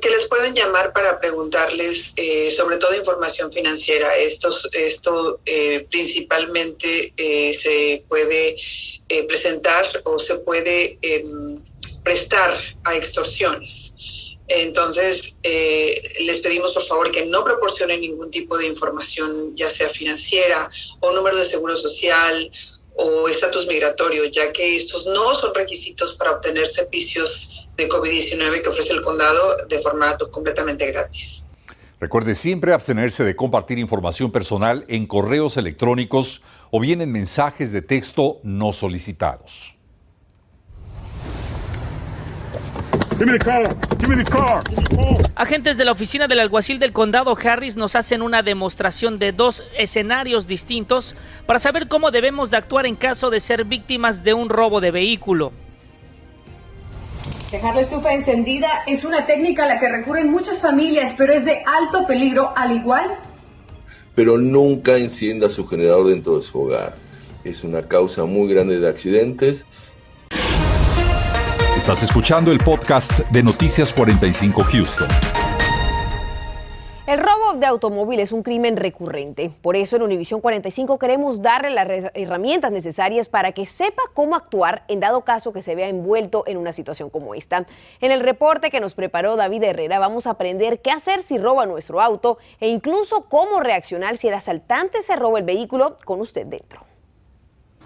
que 0.00 0.10
les 0.10 0.26
pueden 0.26 0.54
llamar 0.54 0.92
para 0.92 1.18
preguntarles 1.18 2.12
eh, 2.16 2.50
sobre 2.50 2.78
todo 2.78 2.94
información 2.94 3.52
financiera. 3.52 4.16
Esto, 4.16 4.50
esto 4.72 5.40
eh, 5.44 5.86
principalmente 5.90 7.12
eh, 7.16 7.54
se 7.54 8.04
puede 8.08 8.56
presentar 9.28 9.86
o 10.04 10.18
se 10.18 10.36
puede 10.36 10.98
em, 11.02 11.62
prestar 12.02 12.58
a 12.84 12.96
extorsiones. 12.96 13.92
Entonces, 14.48 15.38
les 15.42 16.38
pedimos 16.40 16.72
por 16.72 16.84
favor 16.84 17.12
que 17.12 17.26
no 17.26 17.44
proporcionen 17.44 18.00
ningún 18.00 18.30
tipo 18.30 18.56
de 18.56 18.66
información, 18.66 19.54
ya 19.54 19.68
sea 19.68 19.90
financiera 19.90 20.70
o 21.00 21.12
número 21.12 21.36
de 21.36 21.44
seguro 21.44 21.76
social 21.76 22.50
o 22.94 23.28
estatus 23.28 23.66
migratorio, 23.66 24.24
ya 24.24 24.50
que 24.50 24.76
estos 24.76 25.04
no 25.06 25.34
son 25.34 25.54
requisitos 25.54 26.14
para 26.14 26.32
obtener 26.32 26.66
servicios 26.66 27.61
de 27.76 27.88
COVID-19 27.88 28.62
que 28.62 28.68
ofrece 28.68 28.92
el 28.92 29.00
condado 29.00 29.56
de 29.68 29.78
formato 29.80 30.30
completamente 30.30 30.90
gratis. 30.90 31.46
Recuerde 32.00 32.34
siempre 32.34 32.72
abstenerse 32.72 33.22
de 33.22 33.36
compartir 33.36 33.78
información 33.78 34.32
personal 34.32 34.84
en 34.88 35.06
correos 35.06 35.56
electrónicos 35.56 36.42
o 36.70 36.80
bien 36.80 37.00
en 37.00 37.12
mensajes 37.12 37.70
de 37.70 37.80
texto 37.80 38.40
no 38.42 38.72
solicitados. 38.72 39.76
Agentes 45.36 45.76
de 45.76 45.84
la 45.84 45.92
oficina 45.92 46.26
del 46.26 46.40
alguacil 46.40 46.80
del 46.80 46.92
condado 46.92 47.36
Harris 47.40 47.76
nos 47.76 47.94
hacen 47.94 48.20
una 48.20 48.42
demostración 48.42 49.20
de 49.20 49.30
dos 49.30 49.62
escenarios 49.78 50.48
distintos 50.48 51.14
para 51.46 51.60
saber 51.60 51.86
cómo 51.86 52.10
debemos 52.10 52.50
de 52.50 52.56
actuar 52.56 52.84
en 52.84 52.96
caso 52.96 53.30
de 53.30 53.38
ser 53.38 53.64
víctimas 53.64 54.24
de 54.24 54.34
un 54.34 54.48
robo 54.48 54.80
de 54.80 54.90
vehículo. 54.90 55.52
Dejar 57.52 57.74
la 57.74 57.82
estufa 57.82 58.14
encendida 58.14 58.70
es 58.86 59.04
una 59.04 59.26
técnica 59.26 59.64
a 59.64 59.66
la 59.66 59.78
que 59.78 59.86
recurren 59.86 60.30
muchas 60.30 60.62
familias, 60.62 61.14
pero 61.18 61.34
es 61.34 61.44
de 61.44 61.62
alto 61.66 62.06
peligro 62.06 62.54
al 62.56 62.72
igual. 62.72 63.04
Pero 64.14 64.38
nunca 64.38 64.96
encienda 64.96 65.50
su 65.50 65.66
generador 65.66 66.08
dentro 66.08 66.38
de 66.38 66.42
su 66.44 66.62
hogar. 66.62 66.94
Es 67.44 67.62
una 67.62 67.86
causa 67.86 68.24
muy 68.24 68.50
grande 68.50 68.80
de 68.80 68.88
accidentes. 68.88 69.66
Estás 71.76 72.02
escuchando 72.02 72.52
el 72.52 72.58
podcast 72.60 73.18
de 73.30 73.42
Noticias 73.42 73.92
45 73.92 74.64
Houston. 74.64 75.08
El 77.04 77.18
robo 77.18 77.54
de 77.54 77.66
automóvil 77.66 78.20
es 78.20 78.30
un 78.30 78.44
crimen 78.44 78.76
recurrente. 78.76 79.50
Por 79.60 79.74
eso 79.74 79.96
en 79.96 80.02
Univisión 80.02 80.40
45 80.40 81.00
queremos 81.00 81.42
darle 81.42 81.70
las 81.70 81.88
herramientas 82.14 82.70
necesarias 82.70 83.28
para 83.28 83.50
que 83.50 83.66
sepa 83.66 84.02
cómo 84.14 84.36
actuar 84.36 84.84
en 84.86 85.00
dado 85.00 85.22
caso 85.22 85.52
que 85.52 85.62
se 85.62 85.74
vea 85.74 85.88
envuelto 85.88 86.44
en 86.46 86.58
una 86.58 86.72
situación 86.72 87.10
como 87.10 87.34
esta. 87.34 87.66
En 88.00 88.12
el 88.12 88.20
reporte 88.20 88.70
que 88.70 88.78
nos 88.78 88.94
preparó 88.94 89.34
David 89.34 89.64
Herrera 89.64 89.98
vamos 89.98 90.28
a 90.28 90.30
aprender 90.30 90.80
qué 90.80 90.92
hacer 90.92 91.24
si 91.24 91.38
roba 91.38 91.66
nuestro 91.66 92.00
auto 92.00 92.38
e 92.60 92.68
incluso 92.68 93.22
cómo 93.22 93.58
reaccionar 93.58 94.16
si 94.16 94.28
el 94.28 94.34
asaltante 94.34 95.02
se 95.02 95.16
roba 95.16 95.40
el 95.40 95.44
vehículo 95.44 95.96
con 96.04 96.20
usted 96.20 96.46
dentro. 96.46 96.91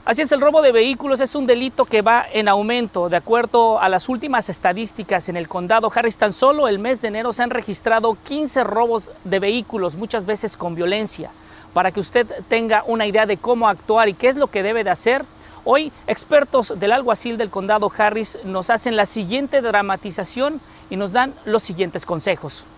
Así 0.06 0.22
es, 0.22 0.30
el 0.30 0.40
robo 0.40 0.62
de 0.62 0.70
vehículos 0.70 1.20
es 1.20 1.34
un 1.34 1.46
delito 1.46 1.84
que 1.84 2.00
va 2.00 2.25
en 2.32 2.46
aumento. 2.46 3.08
De 3.08 3.16
acuerdo 3.16 3.80
a 3.80 3.88
las 3.88 4.08
últimas 4.08 4.48
estadísticas 4.48 5.28
en 5.28 5.36
el 5.36 5.48
condado 5.48 5.90
Harris, 5.92 6.16
tan 6.16 6.32
solo 6.32 6.68
el 6.68 6.78
mes 6.78 7.02
de 7.02 7.08
enero 7.08 7.32
se 7.32 7.42
han 7.42 7.50
registrado 7.50 8.16
15 8.22 8.62
robos 8.62 9.10
de 9.25 9.40
vehículos, 9.40 9.96
muchas 9.96 10.25
veces 10.25 10.56
con 10.56 10.76
violencia. 10.76 11.32
Para 11.72 11.90
que 11.90 11.98
usted 11.98 12.25
tenga 12.48 12.84
una 12.86 13.04
idea 13.04 13.26
de 13.26 13.36
cómo 13.36 13.68
actuar 13.68 14.08
y 14.08 14.14
qué 14.14 14.28
es 14.28 14.36
lo 14.36 14.46
que 14.46 14.62
debe 14.62 14.84
de 14.84 14.90
hacer, 14.90 15.25
hoy 15.64 15.90
expertos 16.06 16.75
del 16.78 16.92
alguacil 16.92 17.36
del 17.36 17.50
condado 17.50 17.90
Harris 17.98 18.38
nos 18.44 18.70
hacen 18.70 18.94
la 18.94 19.06
siguiente 19.06 19.60
dramatización 19.60 20.60
y 20.88 20.94
nos 20.94 21.10
dan 21.10 21.34
los 21.44 21.64
siguientes 21.64 22.06
consejos. 22.06 22.68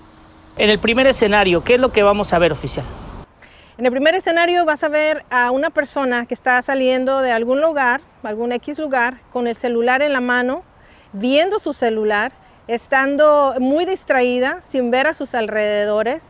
En 0.56 0.70
el 0.70 0.78
primer 0.78 1.06
escenario, 1.06 1.62
¿qué 1.62 1.74
es 1.74 1.80
lo 1.80 1.92
que 1.92 2.02
vamos 2.02 2.32
a 2.32 2.38
ver, 2.38 2.52
oficial? 2.52 2.86
En 3.78 3.86
el 3.86 3.92
primer 3.92 4.16
escenario 4.16 4.64
vas 4.64 4.82
a 4.82 4.88
ver 4.88 5.24
a 5.30 5.52
una 5.52 5.70
persona 5.70 6.26
que 6.26 6.34
está 6.34 6.60
saliendo 6.62 7.20
de 7.20 7.30
algún 7.30 7.60
lugar, 7.60 8.00
algún 8.24 8.50
X 8.50 8.76
lugar, 8.80 9.18
con 9.30 9.46
el 9.46 9.54
celular 9.54 10.02
en 10.02 10.12
la 10.12 10.20
mano, 10.20 10.64
viendo 11.12 11.60
su 11.60 11.72
celular, 11.72 12.32
estando 12.66 13.54
muy 13.60 13.84
distraída, 13.84 14.62
sin 14.66 14.90
ver 14.90 15.06
a 15.06 15.14
sus 15.14 15.32
alrededores. 15.32 16.24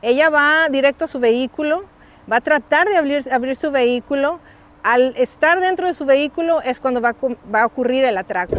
Ella 0.00 0.30
va 0.30 0.66
directo 0.70 1.04
a 1.04 1.08
su 1.08 1.20
vehículo, 1.20 1.84
va 2.30 2.36
a 2.36 2.40
tratar 2.40 2.88
de 2.88 2.96
abrir, 2.96 3.54
su 3.54 3.70
vehículo. 3.70 4.40
Al 4.82 5.14
estar 5.18 5.60
dentro 5.60 5.86
de 5.86 5.92
su 5.92 6.06
vehículo 6.06 6.62
es 6.62 6.80
cuando 6.80 7.02
va 7.02 7.14
a, 7.52 7.66
ocurrir 7.66 8.06
el 8.06 8.16
atraco. 8.16 8.56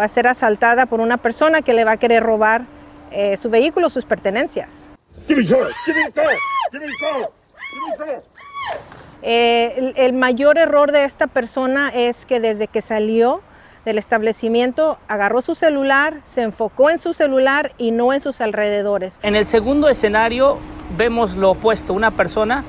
Va 0.00 0.04
a 0.04 0.08
ser 0.08 0.28
asaltada 0.28 0.86
por 0.86 1.00
una 1.00 1.16
persona 1.16 1.60
que 1.62 1.74
le 1.74 1.82
va 1.82 1.92
a 1.92 1.96
querer 1.96 2.22
robar 2.22 2.62
eh, 3.10 3.36
su 3.36 3.50
vehículo, 3.50 3.90
sus 3.90 4.04
pertenencias. 4.04 4.89
Eh, 9.22 9.92
el, 9.96 10.12
mayor 10.14 10.56
error 10.58 10.92
de 10.92 11.04
esta 11.04 11.26
persona 11.26 11.90
es 11.90 12.24
que 12.24 12.40
desde 12.40 12.68
que 12.68 12.80
salió 12.80 13.42
del 13.84 13.98
establecimiento 13.98 14.98
agarró 15.08 15.42
su 15.42 15.54
celular, 15.54 16.20
se 16.34 16.42
enfocó 16.42 16.90
en 16.90 16.98
su 16.98 17.14
celular 17.14 17.72
y 17.78 17.90
no 17.90 18.12
en 18.12 18.20
sus 18.20 18.40
alrededores. 18.40 19.18
En 19.22 19.36
el 19.36 19.44
segundo 19.44 19.88
escenario 19.88 20.58
vemos 20.96 21.36
lo 21.36 21.50
opuesto, 21.50 21.92
una 21.92 22.10
persona 22.10 22.64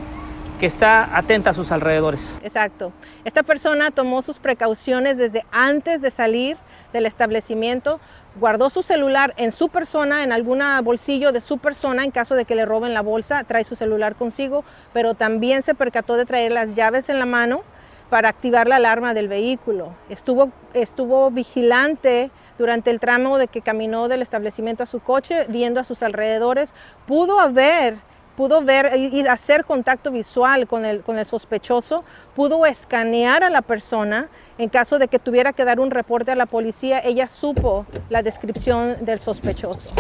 que 0.59 0.67
está 0.67 1.17
atenta 1.17 1.49
a 1.49 1.53
sus 1.53 1.71
alrededores. 1.71 2.33
Exacto. 2.43 2.91
Esta 3.25 3.41
persona 3.41 3.89
tomó 3.89 4.21
sus 4.21 4.37
precauciones 4.37 5.17
desde 5.17 5.43
antes 5.51 6.01
de 6.01 6.11
salir 6.11 6.55
del 6.93 7.07
establecimiento, 7.07 7.99
guardó 8.35 8.69
su 8.69 8.81
celular 8.81 9.33
en 9.37 9.51
su 9.51 9.69
persona, 9.69 10.23
en 10.23 10.31
algún 10.31 10.61
bolsillo 10.83 11.31
de 11.31 11.41
su 11.41 11.57
persona, 11.57 12.03
en 12.03 12.11
caso 12.11 12.35
de 12.35 12.45
que 12.45 12.55
le 12.55 12.65
roben 12.65 12.93
la 12.93 13.01
bolsa, 13.01 13.43
trae 13.43 13.63
su 13.63 13.75
celular 13.75 14.15
consigo, 14.15 14.63
pero 14.93 15.13
también 15.13 15.63
se 15.63 15.75
percató 15.75 16.15
de 16.15 16.25
traer 16.25 16.51
las 16.51 16.75
llaves 16.75 17.09
en 17.09 17.19
la 17.19 17.25
mano 17.25 17.63
para 18.09 18.29
activar 18.29 18.67
la 18.67 18.75
alarma 18.75 19.13
del 19.13 19.27
vehículo. 19.27 19.95
Estuvo, 20.09 20.51
estuvo 20.73 21.31
vigilante 21.31 22.29
durante 22.57 22.91
el 22.91 22.99
tramo 22.99 23.37
de 23.37 23.47
que 23.47 23.61
caminó 23.61 24.07
del 24.09 24.21
establecimiento 24.21 24.83
a 24.83 24.85
su 24.85 24.99
coche, 24.99 25.45
viendo 25.47 25.79
a 25.79 25.83
sus 25.83 26.03
alrededores, 26.03 26.75
pudo 27.05 27.39
haber 27.39 27.97
pudo 28.35 28.61
ver 28.61 28.95
y 28.97 29.27
hacer 29.27 29.65
contacto 29.65 30.09
visual 30.09 30.67
con 30.67 30.85
el, 30.85 31.01
con 31.01 31.19
el 31.19 31.25
sospechoso, 31.25 32.03
pudo 32.35 32.65
escanear 32.65 33.43
a 33.43 33.49
la 33.49 33.61
persona 33.61 34.29
en 34.61 34.69
caso 34.69 34.99
de 34.99 35.07
que 35.07 35.17
tuviera 35.17 35.53
que 35.53 35.65
dar 35.65 35.79
un 35.79 35.89
reporte 35.89 36.29
a 36.31 36.35
la 36.35 36.45
policía, 36.45 36.99
ella 36.99 37.27
supo 37.27 37.87
la 38.11 38.21
descripción 38.21 39.03
del 39.03 39.17
sospechoso. 39.17 39.91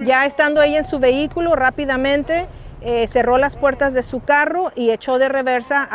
Ya 0.00 0.24
estando 0.24 0.62
ella 0.62 0.78
en 0.78 0.86
su 0.86 0.98
vehículo, 0.98 1.56
rápidamente 1.56 2.46
eh, 2.80 3.06
cerró 3.06 3.36
las 3.36 3.54
puertas 3.56 3.92
de 3.92 4.02
su 4.02 4.20
carro 4.20 4.72
y 4.74 4.90
echó 4.90 5.18
de 5.18 5.28
reversa 5.28 5.90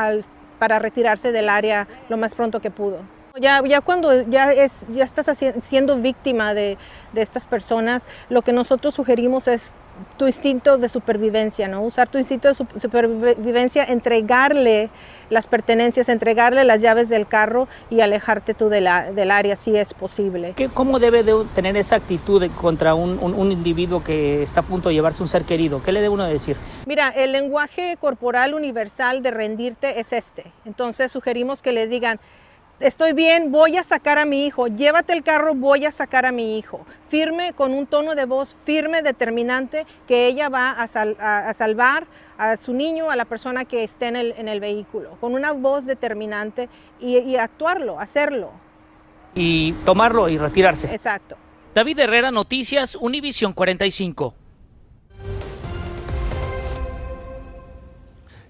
para 0.60 0.78
retirarse 0.78 1.32
del 1.32 1.50
área 1.50 1.88
lo 2.08 2.18
más 2.18 2.36
pronto 2.36 2.60
que 2.60 2.70
pudo. 2.70 3.00
Ya, 3.42 3.64
ya 3.66 3.82
cuando 3.82 4.30
ya, 4.30 4.54
es, 4.54 4.72
ya 4.90 5.06
estás 5.06 5.36
siendo 5.62 5.98
víctima 5.98 6.54
de, 6.54 6.78
de 7.14 7.22
estas 7.24 7.46
personas, 7.48 8.06
lo 8.30 8.44
que 8.44 8.54
nosotros 8.54 8.94
sugerimos 8.94 9.48
es 9.48 9.72
tu 10.18 10.28
instinto 10.28 10.78
de 10.78 10.90
supervivencia, 10.90 11.68
¿no? 11.68 11.82
Usar 11.82 12.08
tu 12.10 12.18
instinto 12.18 12.48
de 12.48 12.54
supervivencia, 12.54 13.84
entregarle 13.84 14.90
las 15.30 15.48
pertenencias, 15.48 16.10
entregarle 16.10 16.64
las 16.64 16.82
llaves 16.82 17.10
del 17.10 17.28
carro 17.28 17.68
y 17.90 18.02
alejarte 18.02 18.54
tú 18.54 18.70
de 18.70 18.82
la, 18.82 19.12
del 19.12 19.32
área 19.32 19.56
si 19.56 19.76
es 19.76 19.94
posible. 19.94 20.54
¿Qué, 20.56 20.70
¿Cómo 20.70 21.00
debe 21.00 21.24
de 21.24 21.46
tener 21.56 21.78
esa 21.78 21.98
actitud 21.98 22.50
contra 22.52 22.96
un, 22.96 23.20
un, 23.20 23.52
individuo 23.52 24.04
que 24.04 24.42
está 24.42 24.62
a 24.62 24.64
punto 24.64 24.90
de 24.90 24.96
llevarse 24.96 25.22
un 25.22 25.30
ser 25.30 25.44
querido? 25.44 25.82
¿Qué 25.84 25.92
le 25.92 26.02
debe 26.02 26.14
uno 26.14 26.26
decir? 26.26 26.58
Mira, 26.86 27.10
el 27.10 27.32
lenguaje 27.32 27.98
corporal 28.00 28.54
universal 28.54 29.22
de 29.22 29.32
rendirte 29.32 30.00
es 30.00 30.14
este. 30.14 30.46
Entonces 30.66 31.12
sugerimos 31.12 31.62
que 31.62 31.72
le 31.72 31.88
digan, 31.88 32.20
estoy 32.80 33.14
bien, 33.14 33.52
voy 33.52 33.78
a 33.78 33.84
sacar 33.84 34.18
a 34.18 34.26
mi 34.26 34.46
hijo, 34.46 34.68
llévate 34.68 35.14
el 35.14 35.24
carro, 35.24 35.56
voy 35.56 35.86
a 35.86 35.92
sacar 35.92 36.26
a 36.26 36.32
mi 36.32 36.58
hijo. 36.58 36.86
Firme, 37.10 37.54
con 37.54 37.74
un 37.74 37.88
tono 37.88 38.16
de 38.16 38.26
voz 38.26 38.56
firme, 38.64 39.02
determinante, 39.02 39.86
que 40.08 40.28
ella 40.28 40.50
va 40.50 40.72
a, 40.72 41.54
salvar 41.54 42.08
a 42.38 42.58
su 42.58 42.74
niño, 42.74 43.10
a 43.10 43.16
la 43.16 43.26
persona 43.26 43.66
que 43.66 43.84
esté 43.84 44.08
en 44.08 44.48
el, 44.48 44.60
vehículo, 44.60 45.12
con 45.20 45.34
una 45.34 45.52
voz 45.52 45.86
determinante 45.86 46.70
y, 47.00 47.18
y 47.18 47.36
actuarlo, 47.38 48.00
hacerlo. 48.00 48.52
Y 49.36 49.74
tomarlo 49.86 50.30
y 50.30 50.38
retirarse. 50.38 50.94
Exacto. 50.94 51.38
David 51.74 52.00
Herrera, 52.00 52.32
Noticias, 52.32 52.96
Univisión 52.96 53.54
45. 53.54 54.34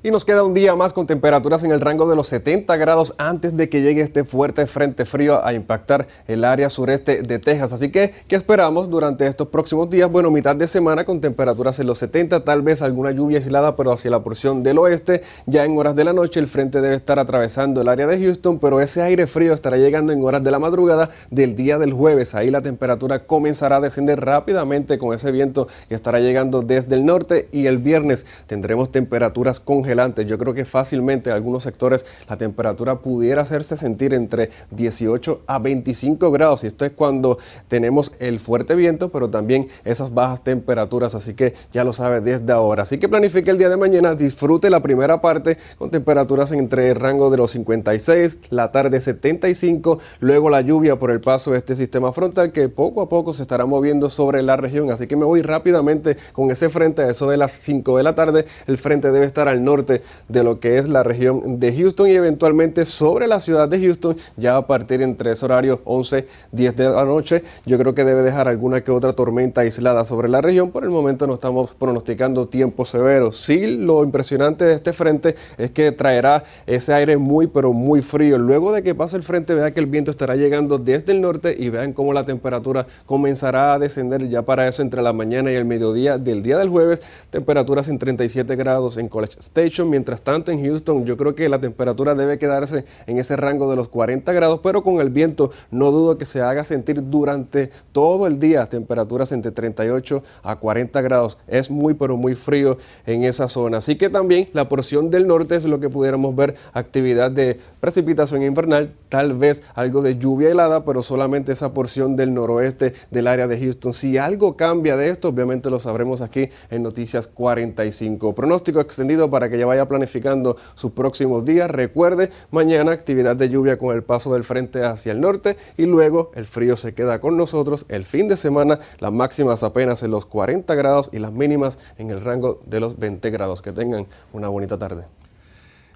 Y 0.02 0.12
nos 0.12 0.24
queda 0.24 0.46
un 0.46 0.54
día 0.54 0.78
más 0.78 0.94
con 0.94 1.08
temperaturas 1.08 1.66
en 1.66 1.72
el 1.72 1.82
rango 1.82 2.10
de 2.10 2.16
los 2.16 2.28
70 2.28 2.78
grados 2.78 3.16
antes 3.18 3.58
de 3.58 3.68
que 3.68 3.82
llegue 3.82 4.02
este 4.02 4.24
fuerte 4.24 4.66
frente 4.66 5.04
frío 5.04 5.46
a 5.46 5.52
impactar 5.52 6.08
el 6.26 6.46
área 6.46 6.70
sureste 6.70 7.22
de 7.22 7.38
Texas. 7.38 7.74
Así 7.74 7.92
que, 7.92 8.14
¿qué 8.30 8.38
esperamos 8.38 8.90
durante 8.90 9.28
estos 9.28 9.50
próximos 9.50 9.90
días? 9.90 10.10
Bueno, 10.10 10.32
mitad 10.32 10.56
de 10.56 10.70
semana 10.70 11.04
con 11.04 11.20
temperaturas 11.20 11.82
en 11.82 11.88
los 11.88 11.98
70, 11.98 12.46
tal 12.46 12.62
vez 12.62 12.82
alguna 12.82 13.12
lluvia 13.12 13.40
aislada, 13.40 13.76
pero 13.76 13.92
hacia 13.92 14.10
la 14.10 14.24
porción 14.24 14.64
del 14.64 14.78
oeste. 14.78 15.22
Ya 15.48 15.66
en 15.66 15.78
horas 15.78 15.98
de 15.98 16.06
la 16.06 16.14
noche 16.14 16.40
el 16.40 16.48
frente 16.48 16.80
debe 16.80 16.96
estar 16.96 17.20
atravesando 17.20 17.82
el 17.82 17.90
área 17.90 18.08
de 18.08 18.24
Houston, 18.24 18.58
pero 18.58 18.80
ese 18.80 19.02
aire 19.02 19.28
frío 19.28 19.54
estará 19.54 19.76
llegando 19.76 20.14
en 20.14 20.24
horas 20.24 20.42
de 20.42 20.52
la 20.52 20.60
madrugada 20.60 21.10
del 21.30 21.58
día 21.58 21.78
del 21.78 21.92
jueves. 21.92 22.36
Ahí 22.36 22.52
la 22.52 22.62
temperatura 22.62 23.26
comenzará 23.26 23.76
a 23.76 23.82
descender 23.82 24.22
rápidamente 24.22 24.98
con 24.98 25.14
ese 25.14 25.30
viento 25.34 25.68
que 25.90 25.96
estará 25.96 26.22
llegando 26.22 26.62
desde 26.62 26.96
el 26.96 27.06
norte 27.06 27.50
y 27.52 27.66
el 27.66 27.80
viernes 27.80 28.26
tendremos 28.48 28.94
temperaturas 28.94 29.60
congeladas 29.60 29.89
yo 30.26 30.38
creo 30.38 30.54
que 30.54 30.66
fácilmente 30.66 31.30
en 31.30 31.36
algunos 31.36 31.64
sectores 31.64 32.06
la 32.30 32.38
temperatura 32.38 33.00
pudiera 33.00 33.42
hacerse 33.42 33.76
sentir 33.76 34.14
entre 34.14 34.50
18 34.72 35.42
a 35.48 35.60
25 35.60 36.32
grados. 36.32 36.64
Y 36.64 36.68
esto 36.68 36.86
es 36.86 36.92
cuando 36.92 37.40
tenemos 37.68 38.12
el 38.20 38.40
fuerte 38.40 38.76
viento, 38.76 39.10
pero 39.10 39.30
también 39.30 39.68
esas 39.84 40.14
bajas 40.14 40.44
temperaturas, 40.44 41.16
así 41.16 41.34
que 41.34 41.56
ya 41.72 41.84
lo 41.84 41.92
sabe 41.92 42.22
desde 42.22 42.54
ahora. 42.54 42.84
Así 42.84 43.00
que 43.00 43.10
planifique 43.10 43.50
el 43.50 43.58
día 43.58 43.70
de 43.70 43.78
mañana, 43.78 44.14
disfrute 44.14 44.70
la 44.70 44.82
primera 44.82 45.22
parte 45.22 45.58
con 45.78 45.90
temperaturas 45.90 46.52
entre 46.52 46.92
el 46.92 46.96
rango 46.96 47.30
de 47.30 47.38
los 47.38 47.52
56, 47.52 48.38
la 48.52 48.72
tarde 48.72 49.02
75, 49.02 50.00
luego 50.20 50.50
la 50.50 50.62
lluvia 50.62 51.00
por 51.00 51.12
el 51.12 51.20
paso 51.20 51.52
de 51.52 51.58
este 51.58 51.76
sistema 51.76 52.14
frontal 52.14 52.52
que 52.52 52.70
poco 52.70 53.02
a 53.02 53.10
poco 53.10 53.34
se 53.34 53.42
estará 53.42 53.66
moviendo 53.66 54.10
sobre 54.10 54.44
la 54.44 54.56
región, 54.56 54.92
así 54.92 55.08
que 55.08 55.16
me 55.16 55.26
voy 55.26 55.42
rápidamente 55.42 56.18
con 56.32 56.52
ese 56.52 56.70
frente. 56.70 57.02
A 57.02 57.10
eso 57.10 57.30
de 57.30 57.38
las 57.38 57.52
5 57.54 57.98
de 57.98 58.04
la 58.04 58.16
tarde, 58.16 58.46
el 58.68 58.78
frente 58.78 59.12
debe 59.12 59.26
estar 59.26 59.48
al 59.48 59.64
norte 59.64 59.79
de 59.86 60.44
lo 60.44 60.60
que 60.60 60.78
es 60.78 60.88
la 60.88 61.04
región 61.04 61.60
de 61.60 61.76
Houston 61.76 62.10
y 62.10 62.16
eventualmente 62.16 62.86
sobre 62.86 63.28
la 63.28 63.40
ciudad 63.40 63.68
de 63.68 63.80
Houston 63.80 64.16
ya 64.38 64.58
a 64.58 64.68
partir 64.68 65.02
entre 65.02 65.32
ese 65.32 65.46
horario 65.46 65.82
11, 65.86 66.28
10 66.52 66.76
de 66.76 66.90
la 66.90 67.06
noche. 67.06 67.44
Yo 67.66 67.78
creo 67.78 67.94
que 67.94 68.04
debe 68.04 68.22
dejar 68.22 68.48
alguna 68.48 68.84
que 68.84 68.92
otra 68.92 69.14
tormenta 69.14 69.62
aislada 69.62 70.06
sobre 70.06 70.30
la 70.30 70.42
región. 70.42 70.72
Por 70.72 70.84
el 70.84 70.90
momento 70.90 71.28
no 71.28 71.34
estamos 71.34 71.74
pronosticando 71.74 72.48
tiempo 72.48 72.86
severo. 72.86 73.32
Sí, 73.32 73.78
lo 73.78 74.04
impresionante 74.04 74.66
de 74.66 74.74
este 74.74 74.94
frente 74.94 75.36
es 75.58 75.72
que 75.72 75.92
traerá 75.92 76.44
ese 76.66 76.94
aire 76.94 77.18
muy 77.18 77.48
pero 77.48 77.74
muy 77.74 78.02
frío. 78.02 78.38
Luego 78.38 78.72
de 78.72 78.84
que 78.84 78.96
pase 78.96 79.18
el 79.18 79.24
frente, 79.24 79.54
vean 79.54 79.74
que 79.74 79.80
el 79.80 79.86
viento 79.86 80.12
estará 80.12 80.36
llegando 80.36 80.78
desde 80.78 81.12
el 81.12 81.22
norte 81.22 81.56
y 81.58 81.70
vean 81.70 81.94
cómo 81.94 82.14
la 82.14 82.26
temperatura 82.26 82.88
comenzará 83.06 83.74
a 83.74 83.80
descender 83.80 84.28
ya 84.30 84.42
para 84.42 84.68
eso 84.68 84.82
entre 84.82 85.02
la 85.02 85.14
mañana 85.14 85.52
y 85.52 85.56
el 85.56 85.66
mediodía 85.66 86.18
del 86.18 86.44
día 86.44 86.58
del 86.58 86.70
jueves. 86.70 87.02
Temperaturas 87.30 87.88
en 87.88 88.00
37 88.00 88.56
grados 88.56 88.98
en 88.98 89.08
College 89.08 89.40
Station 89.40 89.69
mientras 89.86 90.22
tanto 90.22 90.52
en 90.52 90.64
Houston 90.66 91.06
yo 91.06 91.16
creo 91.16 91.36
que 91.36 91.48
la 91.48 91.60
temperatura 91.60 92.16
debe 92.16 92.40
quedarse 92.40 92.86
en 93.06 93.20
ese 93.20 93.36
rango 93.36 93.70
de 93.70 93.76
los 93.76 93.88
40 93.88 94.32
grados, 94.34 94.60
pero 94.64 94.84
con 94.84 95.00
el 95.00 95.10
viento 95.10 95.52
no 95.70 95.92
dudo 95.92 96.18
que 96.18 96.26
se 96.26 96.42
haga 96.42 96.64
sentir 96.64 97.10
durante 97.10 97.70
todo 97.92 98.26
el 98.26 98.40
día 98.40 98.66
temperaturas 98.66 99.32
entre 99.32 99.52
38 99.52 100.24
a 100.44 100.56
40 100.56 101.02
grados. 101.02 101.38
Es 101.48 101.70
muy 101.70 101.94
pero 101.94 102.18
muy 102.18 102.36
frío 102.36 102.78
en 103.06 103.24
esa 103.24 103.48
zona. 103.48 103.78
Así 103.78 103.96
que 103.96 104.10
también 104.10 104.50
la 104.54 104.68
porción 104.68 105.12
del 105.12 105.28
norte 105.28 105.56
es 105.56 105.66
lo 105.66 105.80
que 105.80 105.90
pudiéramos 105.90 106.36
ver 106.36 106.56
actividad 106.74 107.30
de 107.30 107.60
precipitación 107.80 108.42
invernal, 108.42 108.94
tal 109.10 109.34
vez 109.34 109.62
algo 109.76 110.02
de 110.02 110.18
lluvia 110.18 110.50
helada, 110.50 110.84
pero 110.84 111.04
solamente 111.04 111.52
esa 111.52 111.74
porción 111.74 112.16
del 112.16 112.34
noroeste 112.34 112.94
del 113.12 113.28
área 113.28 113.48
de 113.48 113.60
Houston. 113.60 113.94
Si 113.94 114.18
algo 114.18 114.56
cambia 114.56 114.98
de 114.98 115.10
esto, 115.10 115.30
obviamente 115.30 115.70
lo 115.70 115.80
sabremos 115.80 116.22
aquí 116.22 116.50
en 116.72 116.84
Noticias 116.84 117.28
45. 117.28 118.34
Pronóstico 118.34 118.80
extendido 118.80 119.30
para 119.30 119.50
que 119.50 119.59
ya 119.60 119.66
vaya 119.66 119.88
planificando 119.88 120.58
sus 120.76 120.92
próximos 120.92 121.46
días. 121.46 121.70
Recuerde, 121.70 122.32
mañana 122.52 122.92
actividad 122.92 123.36
de 123.36 123.50
lluvia 123.50 123.78
con 123.78 123.96
el 123.96 124.04
paso 124.04 124.34
del 124.34 124.44
frente 124.44 124.84
hacia 124.84 125.12
el 125.12 125.22
norte 125.22 125.58
y 125.78 125.86
luego 125.86 126.32
el 126.36 126.48
frío 126.48 126.76
se 126.78 126.94
queda 126.94 127.20
con 127.20 127.38
nosotros. 127.38 127.86
El 127.90 128.06
fin 128.06 128.28
de 128.28 128.38
semana 128.38 128.80
las 129.00 129.12
máximas 129.12 129.64
apenas 129.64 130.04
en 130.04 130.12
los 130.12 130.26
40 130.26 130.74
grados 130.76 131.10
y 131.12 131.20
las 131.20 131.32
mínimas 131.32 131.80
en 131.98 132.10
el 132.10 132.22
rango 132.22 132.60
de 132.66 132.80
los 132.80 132.98
20 132.98 133.30
grados. 133.30 133.62
Que 133.62 133.72
tengan 133.72 134.08
una 134.34 134.48
bonita 134.48 134.78
tarde. 134.78 135.04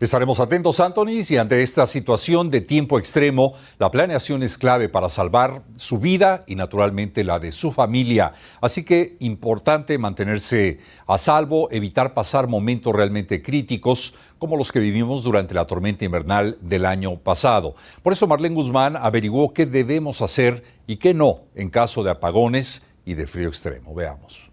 Estaremos 0.03 0.41
atentos, 0.41 0.81
Anthony, 0.81 1.21
y 1.29 1.37
ante 1.37 1.63
esta 1.63 1.87
situación 1.87 2.51
de 2.51 2.59
tiempo 2.59 2.99
extremo, 2.99 3.53
la 3.79 3.89
planeación 3.89 4.43
es 4.43 4.57
clave 4.57 4.89
para 4.89 5.07
salvar 5.07 5.63
su 5.77 5.97
vida 5.97 6.43
y 6.45 6.55
naturalmente 6.55 7.23
la 7.23 7.39
de 7.39 7.53
su 7.53 7.71
familia. 7.71 8.33
Así 8.59 8.83
que 8.83 9.15
importante 9.21 9.97
mantenerse 9.97 10.79
a 11.07 11.17
salvo, 11.17 11.71
evitar 11.71 12.13
pasar 12.13 12.49
momentos 12.49 12.93
realmente 12.93 13.41
críticos 13.41 14.13
como 14.39 14.57
los 14.57 14.73
que 14.73 14.81
vivimos 14.81 15.23
durante 15.23 15.53
la 15.53 15.67
tormenta 15.67 16.03
invernal 16.03 16.57
del 16.59 16.85
año 16.85 17.15
pasado. 17.15 17.73
Por 18.01 18.11
eso 18.11 18.27
Marlene 18.27 18.55
Guzmán 18.55 18.97
averiguó 18.97 19.53
qué 19.53 19.65
debemos 19.65 20.21
hacer 20.21 20.65
y 20.85 20.97
qué 20.97 21.13
no 21.13 21.43
en 21.55 21.69
caso 21.69 22.03
de 22.03 22.11
apagones 22.11 22.85
y 23.05 23.13
de 23.13 23.25
frío 23.25 23.47
extremo. 23.47 23.95
Veamos. 23.95 24.51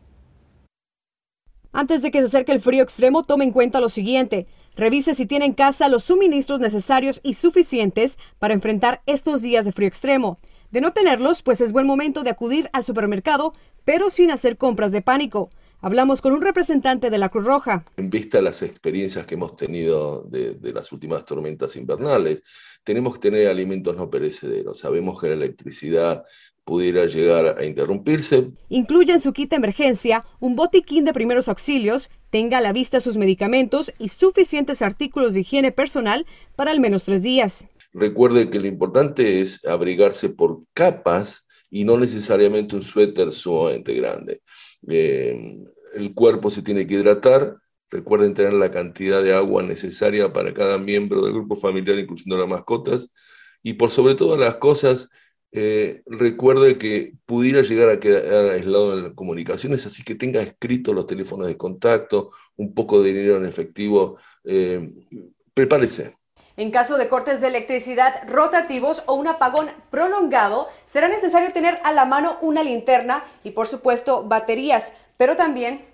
Antes 1.73 2.03
de 2.03 2.11
que 2.13 2.21
se 2.21 2.27
acerque 2.27 2.53
el 2.53 2.61
frío 2.61 2.85
extremo, 2.85 3.25
tome 3.25 3.45
en 3.45 3.53
cuenta 3.53 3.81
lo 3.81 3.89
siguiente. 3.89 4.47
Revise 4.77 5.15
si 5.15 5.27
tiene 5.27 5.45
en 5.45 5.53
casa 5.53 5.89
los 5.89 6.05
suministros 6.05 6.61
necesarios 6.61 7.21
y 7.23 7.35
suficientes 7.35 8.19
para 8.39 8.55
enfrentar 8.55 9.03
estos 9.07 9.43
días 9.43 9.65
de 9.65 9.73
frío 9.73 9.89
extremo. 9.89 10.39
De 10.71 10.81
no 10.81 10.93
tenerlos, 10.93 11.43
pues 11.43 11.61
es 11.61 11.73
buen 11.73 11.87
momento 11.87 12.23
de 12.23 12.31
acudir 12.31 12.71
al 12.73 12.85
supermercado, 12.85 13.53
pero 13.85 14.09
sin 14.09 14.31
hacer 14.31 14.57
compras 14.57 14.93
de 14.93 15.03
pánico. 15.03 15.51
Hablamos 15.83 16.21
con 16.21 16.35
un 16.35 16.43
representante 16.43 17.09
de 17.09 17.19
la 17.19 17.31
Cruz 17.31 17.47
Roja. 17.47 17.85
En 17.97 18.11
vista 18.11 18.39
de 18.39 18.45
las 18.45 18.61
experiencias 18.63 19.27
que 19.27 19.35
hemos 19.35 19.57
tenido 19.57 20.23
de, 20.25 20.55
de, 20.55 20.73
las 20.73 20.93
últimas 20.93 21.25
tormentas 21.25 21.75
invernales, 21.77 22.45
tenemos 22.85 23.15
que 23.15 23.31
tener 23.31 23.49
alimentos 23.49 23.97
no 23.97 24.11
perecederos. 24.11 24.79
Sabemos 24.79 25.19
que 25.19 25.29
la 25.29 25.35
electricidad 25.35 26.25
pudiera 26.71 27.05
llegar 27.07 27.59
a 27.59 27.65
interrumpirse. 27.65 28.53
Incluye 28.69 29.13
en 29.13 29.19
su 29.19 29.33
kit 29.33 29.51
de 29.51 29.57
emergencia 29.57 30.25
un 30.39 30.55
botiquín 30.55 31.05
de 31.05 31.13
primeros 31.13 31.49
auxilios, 31.49 32.11
tenga 32.31 32.59
a 32.59 32.61
la 32.61 32.73
vista 32.73 33.01
sus 33.01 33.17
medicamentos 33.17 33.93
y 33.99 34.11
suficientes 34.11 34.81
artículos 34.81 35.35
de 35.35 35.41
higiene 35.41 35.73
personal 35.73 36.27
para 36.55 36.71
al 36.71 36.79
menos 36.79 37.03
tres 37.03 37.25
días. 37.25 37.67
Recuerde 37.93 38.51
que 38.51 38.61
lo 38.61 38.69
importante 38.69 39.41
es 39.41 39.65
abrigarse 39.65 40.29
por 40.29 40.61
capas 40.73 41.45
y 41.71 41.83
no 41.83 41.97
necesariamente 41.97 42.77
un 42.77 42.83
suéter 42.83 43.33
sumamente 43.33 43.93
grande. 43.93 44.41
Eh, 44.87 45.59
el 45.95 46.15
cuerpo 46.15 46.53
se 46.53 46.63
tiene 46.63 46.87
que 46.87 46.95
hidratar. 46.95 47.57
Recuerden 47.91 48.33
tener 48.33 48.53
la 48.53 48.71
cantidad 48.71 49.25
de 49.25 49.35
agua 49.35 49.65
necesaria 49.65 50.33
para 50.33 50.55
cada 50.55 50.79
miembro 50.79 51.21
del 51.21 51.33
grupo 51.33 51.57
familiar, 51.57 51.99
incluyendo 51.99 52.39
las 52.39 52.49
mascotas. 52.49 53.11
Y 53.61 53.73
por 53.73 53.91
sobre 53.91 54.15
todas 54.15 54.39
las 54.39 54.55
cosas, 54.55 55.09
eh, 55.53 56.03
recuerde 56.07 56.79
que 56.79 57.15
pudiera 57.27 57.63
llegar 57.63 57.91
a 57.91 57.99
quedar 57.99 58.51
aislado 58.51 58.95
en 58.95 59.03
las 59.05 59.13
comunicaciones, 59.15 59.85
así 59.85 60.05
que 60.05 60.15
tenga 60.15 60.43
escritos 60.43 60.95
los 60.95 61.07
teléfonos 61.07 61.49
de 61.49 61.57
contacto, 61.57 62.31
un 62.57 62.73
poco 62.73 63.03
de 63.03 63.13
dinero 63.13 63.37
en 63.37 63.47
efectivo, 63.47 64.17
eh, 64.45 64.93
prepárese. 65.53 66.17
En 66.57 66.71
caso 66.71 66.99
de 66.99 67.09
cortes 67.09 67.41
de 67.41 67.49
electricidad 67.49 68.29
rotativos 68.29 69.03
o 69.07 69.15
un 69.15 69.27
apagón 69.27 69.67
prolongado, 69.91 70.69
será 70.85 71.09
necesario 71.09 71.53
tener 71.53 71.79
a 71.85 71.93
la 71.93 72.05
mano 72.05 72.39
una 72.43 72.63
linterna 72.63 73.25
y 73.43 73.53
por 73.53 73.67
supuesto 73.67 74.25
baterías, 74.25 74.93
pero 75.17 75.37
también 75.37 75.87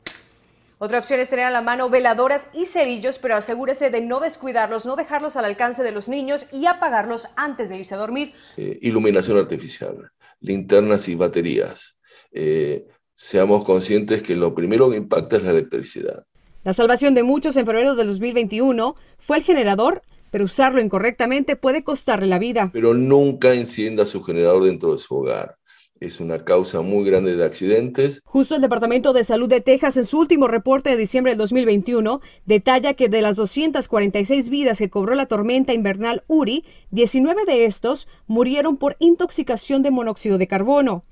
otra 0.79 0.99
opción 0.99 1.21
es 1.21 1.31
tener 1.31 1.47
a 1.47 1.51
la 1.51 1.63
mano 1.63 1.89
veladoras 1.89 2.49
y 2.53 2.67
cerillos, 2.67 3.19
pero 3.19 3.35
asegúrese 3.35 3.89
de 3.89 4.03
no 4.03 4.21
descuidarlos, 4.21 4.85
no 4.85 4.95
dejarlos 4.95 5.37
al 5.37 5.47
alcance 5.47 5.83
de 5.83 5.91
los 5.91 6.09
niños 6.09 6.47
y 6.53 6.67
apagarlos 6.67 7.29
antes 7.35 7.71
de 7.71 7.79
irse 7.79 7.95
a 7.95 7.99
dormir. 7.99 8.35
Eh, 8.59 8.79
iluminación 8.83 9.39
artificial, 9.39 10.11
linternas 10.41 11.09
y 11.09 11.15
baterías. 11.15 11.97
Eh, 12.31 12.85
seamos 13.15 13.65
conscientes 13.65 14.23
que 14.23 14.37
lo 14.37 14.55
primero 14.55 14.91
que 14.91 14.99
impacta 14.99 15.39
es 15.39 15.45
la 15.45 15.53
electricidad. 15.53 16.27
La 16.63 16.75
salvación 16.75 17.15
de 17.15 17.23
muchos 17.23 17.57
en 17.57 17.65
febrero 17.65 17.95
del 17.95 18.09
2021 18.09 18.97
fue 19.17 19.39
el 19.39 19.45
generador, 19.45 20.03
pero 20.31 20.45
usarlo 20.45 20.83
incorrectamente 20.83 21.57
puede 21.57 21.85
costarle 21.85 22.27
la 22.27 22.39
vida. 22.39 22.69
Pero 22.75 22.93
nunca 22.93 23.55
encienda 23.55 24.05
su 24.05 24.23
generador 24.23 24.65
dentro 24.65 24.93
de 24.93 24.99
su 24.99 25.17
hogar 25.17 25.57
es 26.01 26.21
una 26.21 26.45
causa 26.45 26.81
muy 26.83 27.05
grande 27.05 27.37
de 27.37 27.45
accidentes. 27.45 28.21
Justo 28.25 28.55
el 28.55 28.61
Departamento 28.61 29.13
de 29.13 29.25
Salud 29.25 29.49
de 29.49 29.61
Texas 29.61 29.97
en 29.97 30.05
su 30.05 30.19
último 30.19 30.49
reporte 30.49 30.91
de 30.91 30.97
diciembre 30.97 31.33
del 31.33 31.39
2021 31.39 32.21
detalla 32.45 32.95
que 32.95 33.09
de 33.09 33.23
las 33.23 33.37
246 33.37 34.51
vidas 34.51 34.79
que 34.79 34.91
cobró 34.91 35.15
la 35.15 35.27
tormenta 35.27 35.73
invernal 35.73 36.25
Uri, 36.27 36.65
19 36.91 37.45
de 37.45 37.65
estos 37.65 38.09
murieron 38.27 38.77
por 38.77 38.97
intoxicación 38.99 39.83
de 39.83 39.91
monóxido 39.91 40.39
de 40.39 40.47
carbono. 40.47 41.05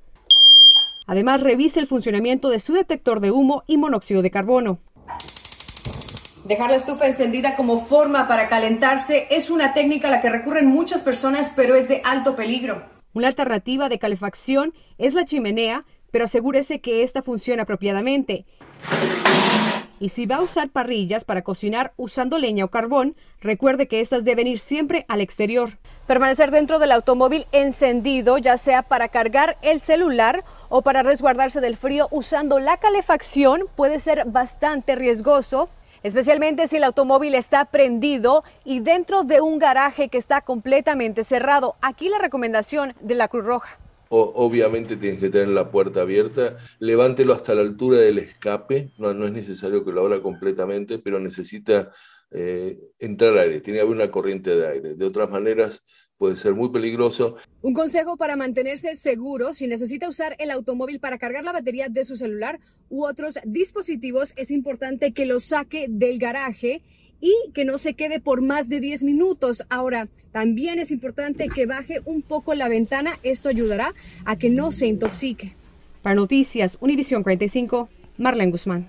Además, 1.06 1.42
revise 1.42 1.80
el 1.80 1.86
funcionamiento 1.86 2.48
de 2.48 2.58
su 2.58 2.72
detector 2.72 3.20
de 3.20 3.30
humo 3.30 3.62
y 3.66 3.76
monóxido 3.76 4.22
de 4.22 4.30
carbono. 4.30 4.78
Dejar 6.44 6.70
la 6.70 6.76
estufa 6.76 7.06
encendida 7.06 7.56
como 7.56 7.84
forma 7.84 8.26
para 8.26 8.48
calentarse 8.48 9.26
es 9.30 9.50
una 9.50 9.72
técnica 9.72 10.08
a 10.08 10.10
la 10.10 10.20
que 10.20 10.28
recurren 10.28 10.66
muchas 10.66 11.02
personas, 11.02 11.52
pero 11.56 11.74
es 11.74 11.88
de 11.88 12.00
alto 12.04 12.36
peligro. 12.36 12.82
Una 13.14 13.28
alternativa 13.28 13.88
de 13.88 14.00
calefacción 14.00 14.74
es 14.98 15.14
la 15.14 15.24
chimenea, 15.24 15.84
pero 16.10 16.24
asegúrese 16.24 16.80
que 16.80 17.04
ésta 17.04 17.22
funcione 17.22 17.62
apropiadamente. 17.62 18.44
Y 20.00 20.08
si 20.08 20.26
va 20.26 20.36
a 20.36 20.42
usar 20.42 20.68
parrillas 20.68 21.24
para 21.24 21.42
cocinar 21.42 21.92
usando 21.96 22.38
leña 22.38 22.64
o 22.64 22.68
carbón, 22.68 23.14
recuerde 23.40 23.86
que 23.86 24.00
estas 24.00 24.24
deben 24.24 24.48
ir 24.48 24.58
siempre 24.58 25.06
al 25.06 25.20
exterior. 25.20 25.78
Permanecer 26.08 26.50
dentro 26.50 26.80
del 26.80 26.90
automóvil 26.90 27.46
encendido, 27.52 28.36
ya 28.36 28.58
sea 28.58 28.82
para 28.82 29.08
cargar 29.08 29.58
el 29.62 29.80
celular 29.80 30.44
o 30.68 30.82
para 30.82 31.04
resguardarse 31.04 31.60
del 31.60 31.76
frío 31.76 32.08
usando 32.10 32.58
la 32.58 32.78
calefacción, 32.78 33.62
puede 33.76 34.00
ser 34.00 34.24
bastante 34.26 34.96
riesgoso 34.96 35.70
especialmente 36.04 36.68
si 36.68 36.76
el 36.76 36.84
automóvil 36.84 37.34
está 37.34 37.64
prendido 37.64 38.44
y 38.64 38.78
dentro 38.80 39.24
de 39.24 39.40
un 39.40 39.58
garaje 39.58 40.08
que 40.08 40.18
está 40.18 40.42
completamente 40.42 41.24
cerrado. 41.24 41.74
Aquí 41.80 42.08
la 42.08 42.18
recomendación 42.18 42.94
de 43.00 43.16
la 43.16 43.26
Cruz 43.26 43.44
Roja. 43.44 43.80
obviamente 44.10 44.96
tienes 44.96 45.18
que 45.18 45.30
tener 45.30 45.48
la 45.48 45.72
puerta 45.72 46.02
abierta, 46.02 46.58
levántelo 46.78 47.32
hasta 47.32 47.54
la 47.54 47.62
altura 47.62 47.98
del 47.98 48.18
escape, 48.18 48.90
no, 48.98 49.12
no 49.12 49.26
es 49.26 49.32
necesario 49.32 49.84
que 49.84 49.90
lo 49.90 50.02
abra 50.02 50.20
completamente, 50.20 51.00
pero 51.00 51.18
necesita 51.18 51.90
eh, 52.30 52.78
entrar 52.98 53.36
aire, 53.38 53.60
tiene 53.60 53.78
que 53.78 53.82
haber 53.82 53.94
una 53.94 54.10
corriente 54.10 54.54
de 54.54 54.68
aire. 54.68 54.94
De 54.94 55.04
otras 55.06 55.30
maneras, 55.30 55.82
puede 56.24 56.36
ser 56.36 56.54
muy 56.54 56.70
peligroso. 56.70 57.36
Un 57.60 57.74
consejo 57.74 58.16
para 58.16 58.34
mantenerse 58.34 58.94
seguro 58.94 59.52
si 59.52 59.66
necesita 59.66 60.08
usar 60.08 60.36
el 60.38 60.50
automóvil 60.50 60.98
para 60.98 61.18
cargar 61.18 61.44
la 61.44 61.52
batería 61.52 61.88
de 61.90 62.02
su 62.02 62.16
celular 62.16 62.60
u 62.88 63.04
otros 63.04 63.38
dispositivos, 63.44 64.32
es 64.36 64.50
importante 64.50 65.12
que 65.12 65.26
lo 65.26 65.38
saque 65.38 65.84
del 65.86 66.18
garaje 66.18 66.80
y 67.20 67.34
que 67.52 67.66
no 67.66 67.76
se 67.76 67.92
quede 67.92 68.20
por 68.20 68.40
más 68.40 68.70
de 68.70 68.80
10 68.80 69.04
minutos. 69.04 69.64
Ahora, 69.68 70.08
también 70.32 70.78
es 70.78 70.90
importante 70.90 71.50
que 71.50 71.66
baje 71.66 72.00
un 72.06 72.22
poco 72.22 72.54
la 72.54 72.68
ventana, 72.68 73.18
esto 73.22 73.50
ayudará 73.50 73.92
a 74.24 74.38
que 74.38 74.48
no 74.48 74.72
se 74.72 74.86
intoxique. 74.86 75.54
Para 76.00 76.14
Noticias, 76.14 76.78
Univisión 76.80 77.22
45, 77.22 77.90
Marlene 78.16 78.50
Guzmán. 78.50 78.88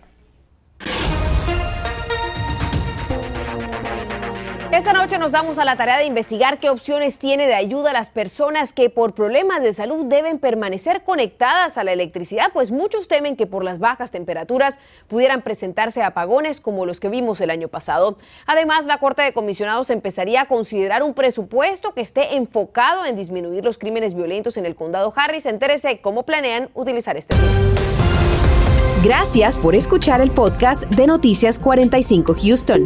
Esta 4.72 4.94
noche 4.94 5.20
nos 5.20 5.32
damos 5.32 5.60
a 5.60 5.66
la 5.66 5.76
tarea 5.76 5.98
de 5.98 6.06
investigar 6.06 6.60
qué 6.60 6.70
opciones 6.70 7.20
tiene 7.20 7.46
de 7.46 7.54
ayuda 7.54 7.92
a 7.92 7.94
las 7.94 8.10
personas 8.10 8.74
que 8.74 8.90
por 8.90 9.14
problemas 9.14 9.62
de 9.62 9.74
salud 9.74 10.06
deben 10.06 10.40
permanecer 10.40 11.04
conectadas 11.04 11.78
a 11.78 11.84
la 11.84 11.94
electricidad, 11.94 12.52
pues 12.52 12.72
muchos 12.72 13.08
temen 13.08 13.36
que 13.36 13.46
por 13.46 13.64
las 13.64 13.80
bajas 13.80 14.12
temperaturas 14.12 14.80
pudieran 15.08 15.44
presentarse 15.44 16.02
apagones 16.02 16.60
como 16.60 16.86
los 16.86 17.00
que 17.00 17.10
vimos 17.10 17.40
el 17.42 17.52
año 17.52 17.68
pasado. 17.68 18.18
Además, 18.48 18.86
la 18.86 18.98
Corte 18.98 19.22
de 19.22 19.34
Comisionados 19.34 19.92
empezaría 19.92 20.42
a 20.42 20.48
considerar 20.48 21.04
un 21.04 21.14
presupuesto 21.14 21.94
que 21.94 22.02
esté 22.02 22.36
enfocado 22.36 23.06
en 23.06 23.16
disminuir 23.16 23.64
los 23.64 23.78
crímenes 23.78 24.16
violentos 24.16 24.58
en 24.58 24.66
el 24.66 24.76
condado 24.76 25.14
Harris. 25.16 25.46
Entérese 25.46 26.02
cómo 26.02 26.24
planean 26.24 26.70
utilizar 26.74 27.18
este 27.18 27.36
tiempo. 27.36 27.82
Gracias 29.04 29.58
por 29.60 29.76
escuchar 29.76 30.22
el 30.22 30.32
podcast 30.32 30.84
de 30.86 31.06
Noticias 31.06 31.60
45 31.60 32.36
Houston. 32.42 32.86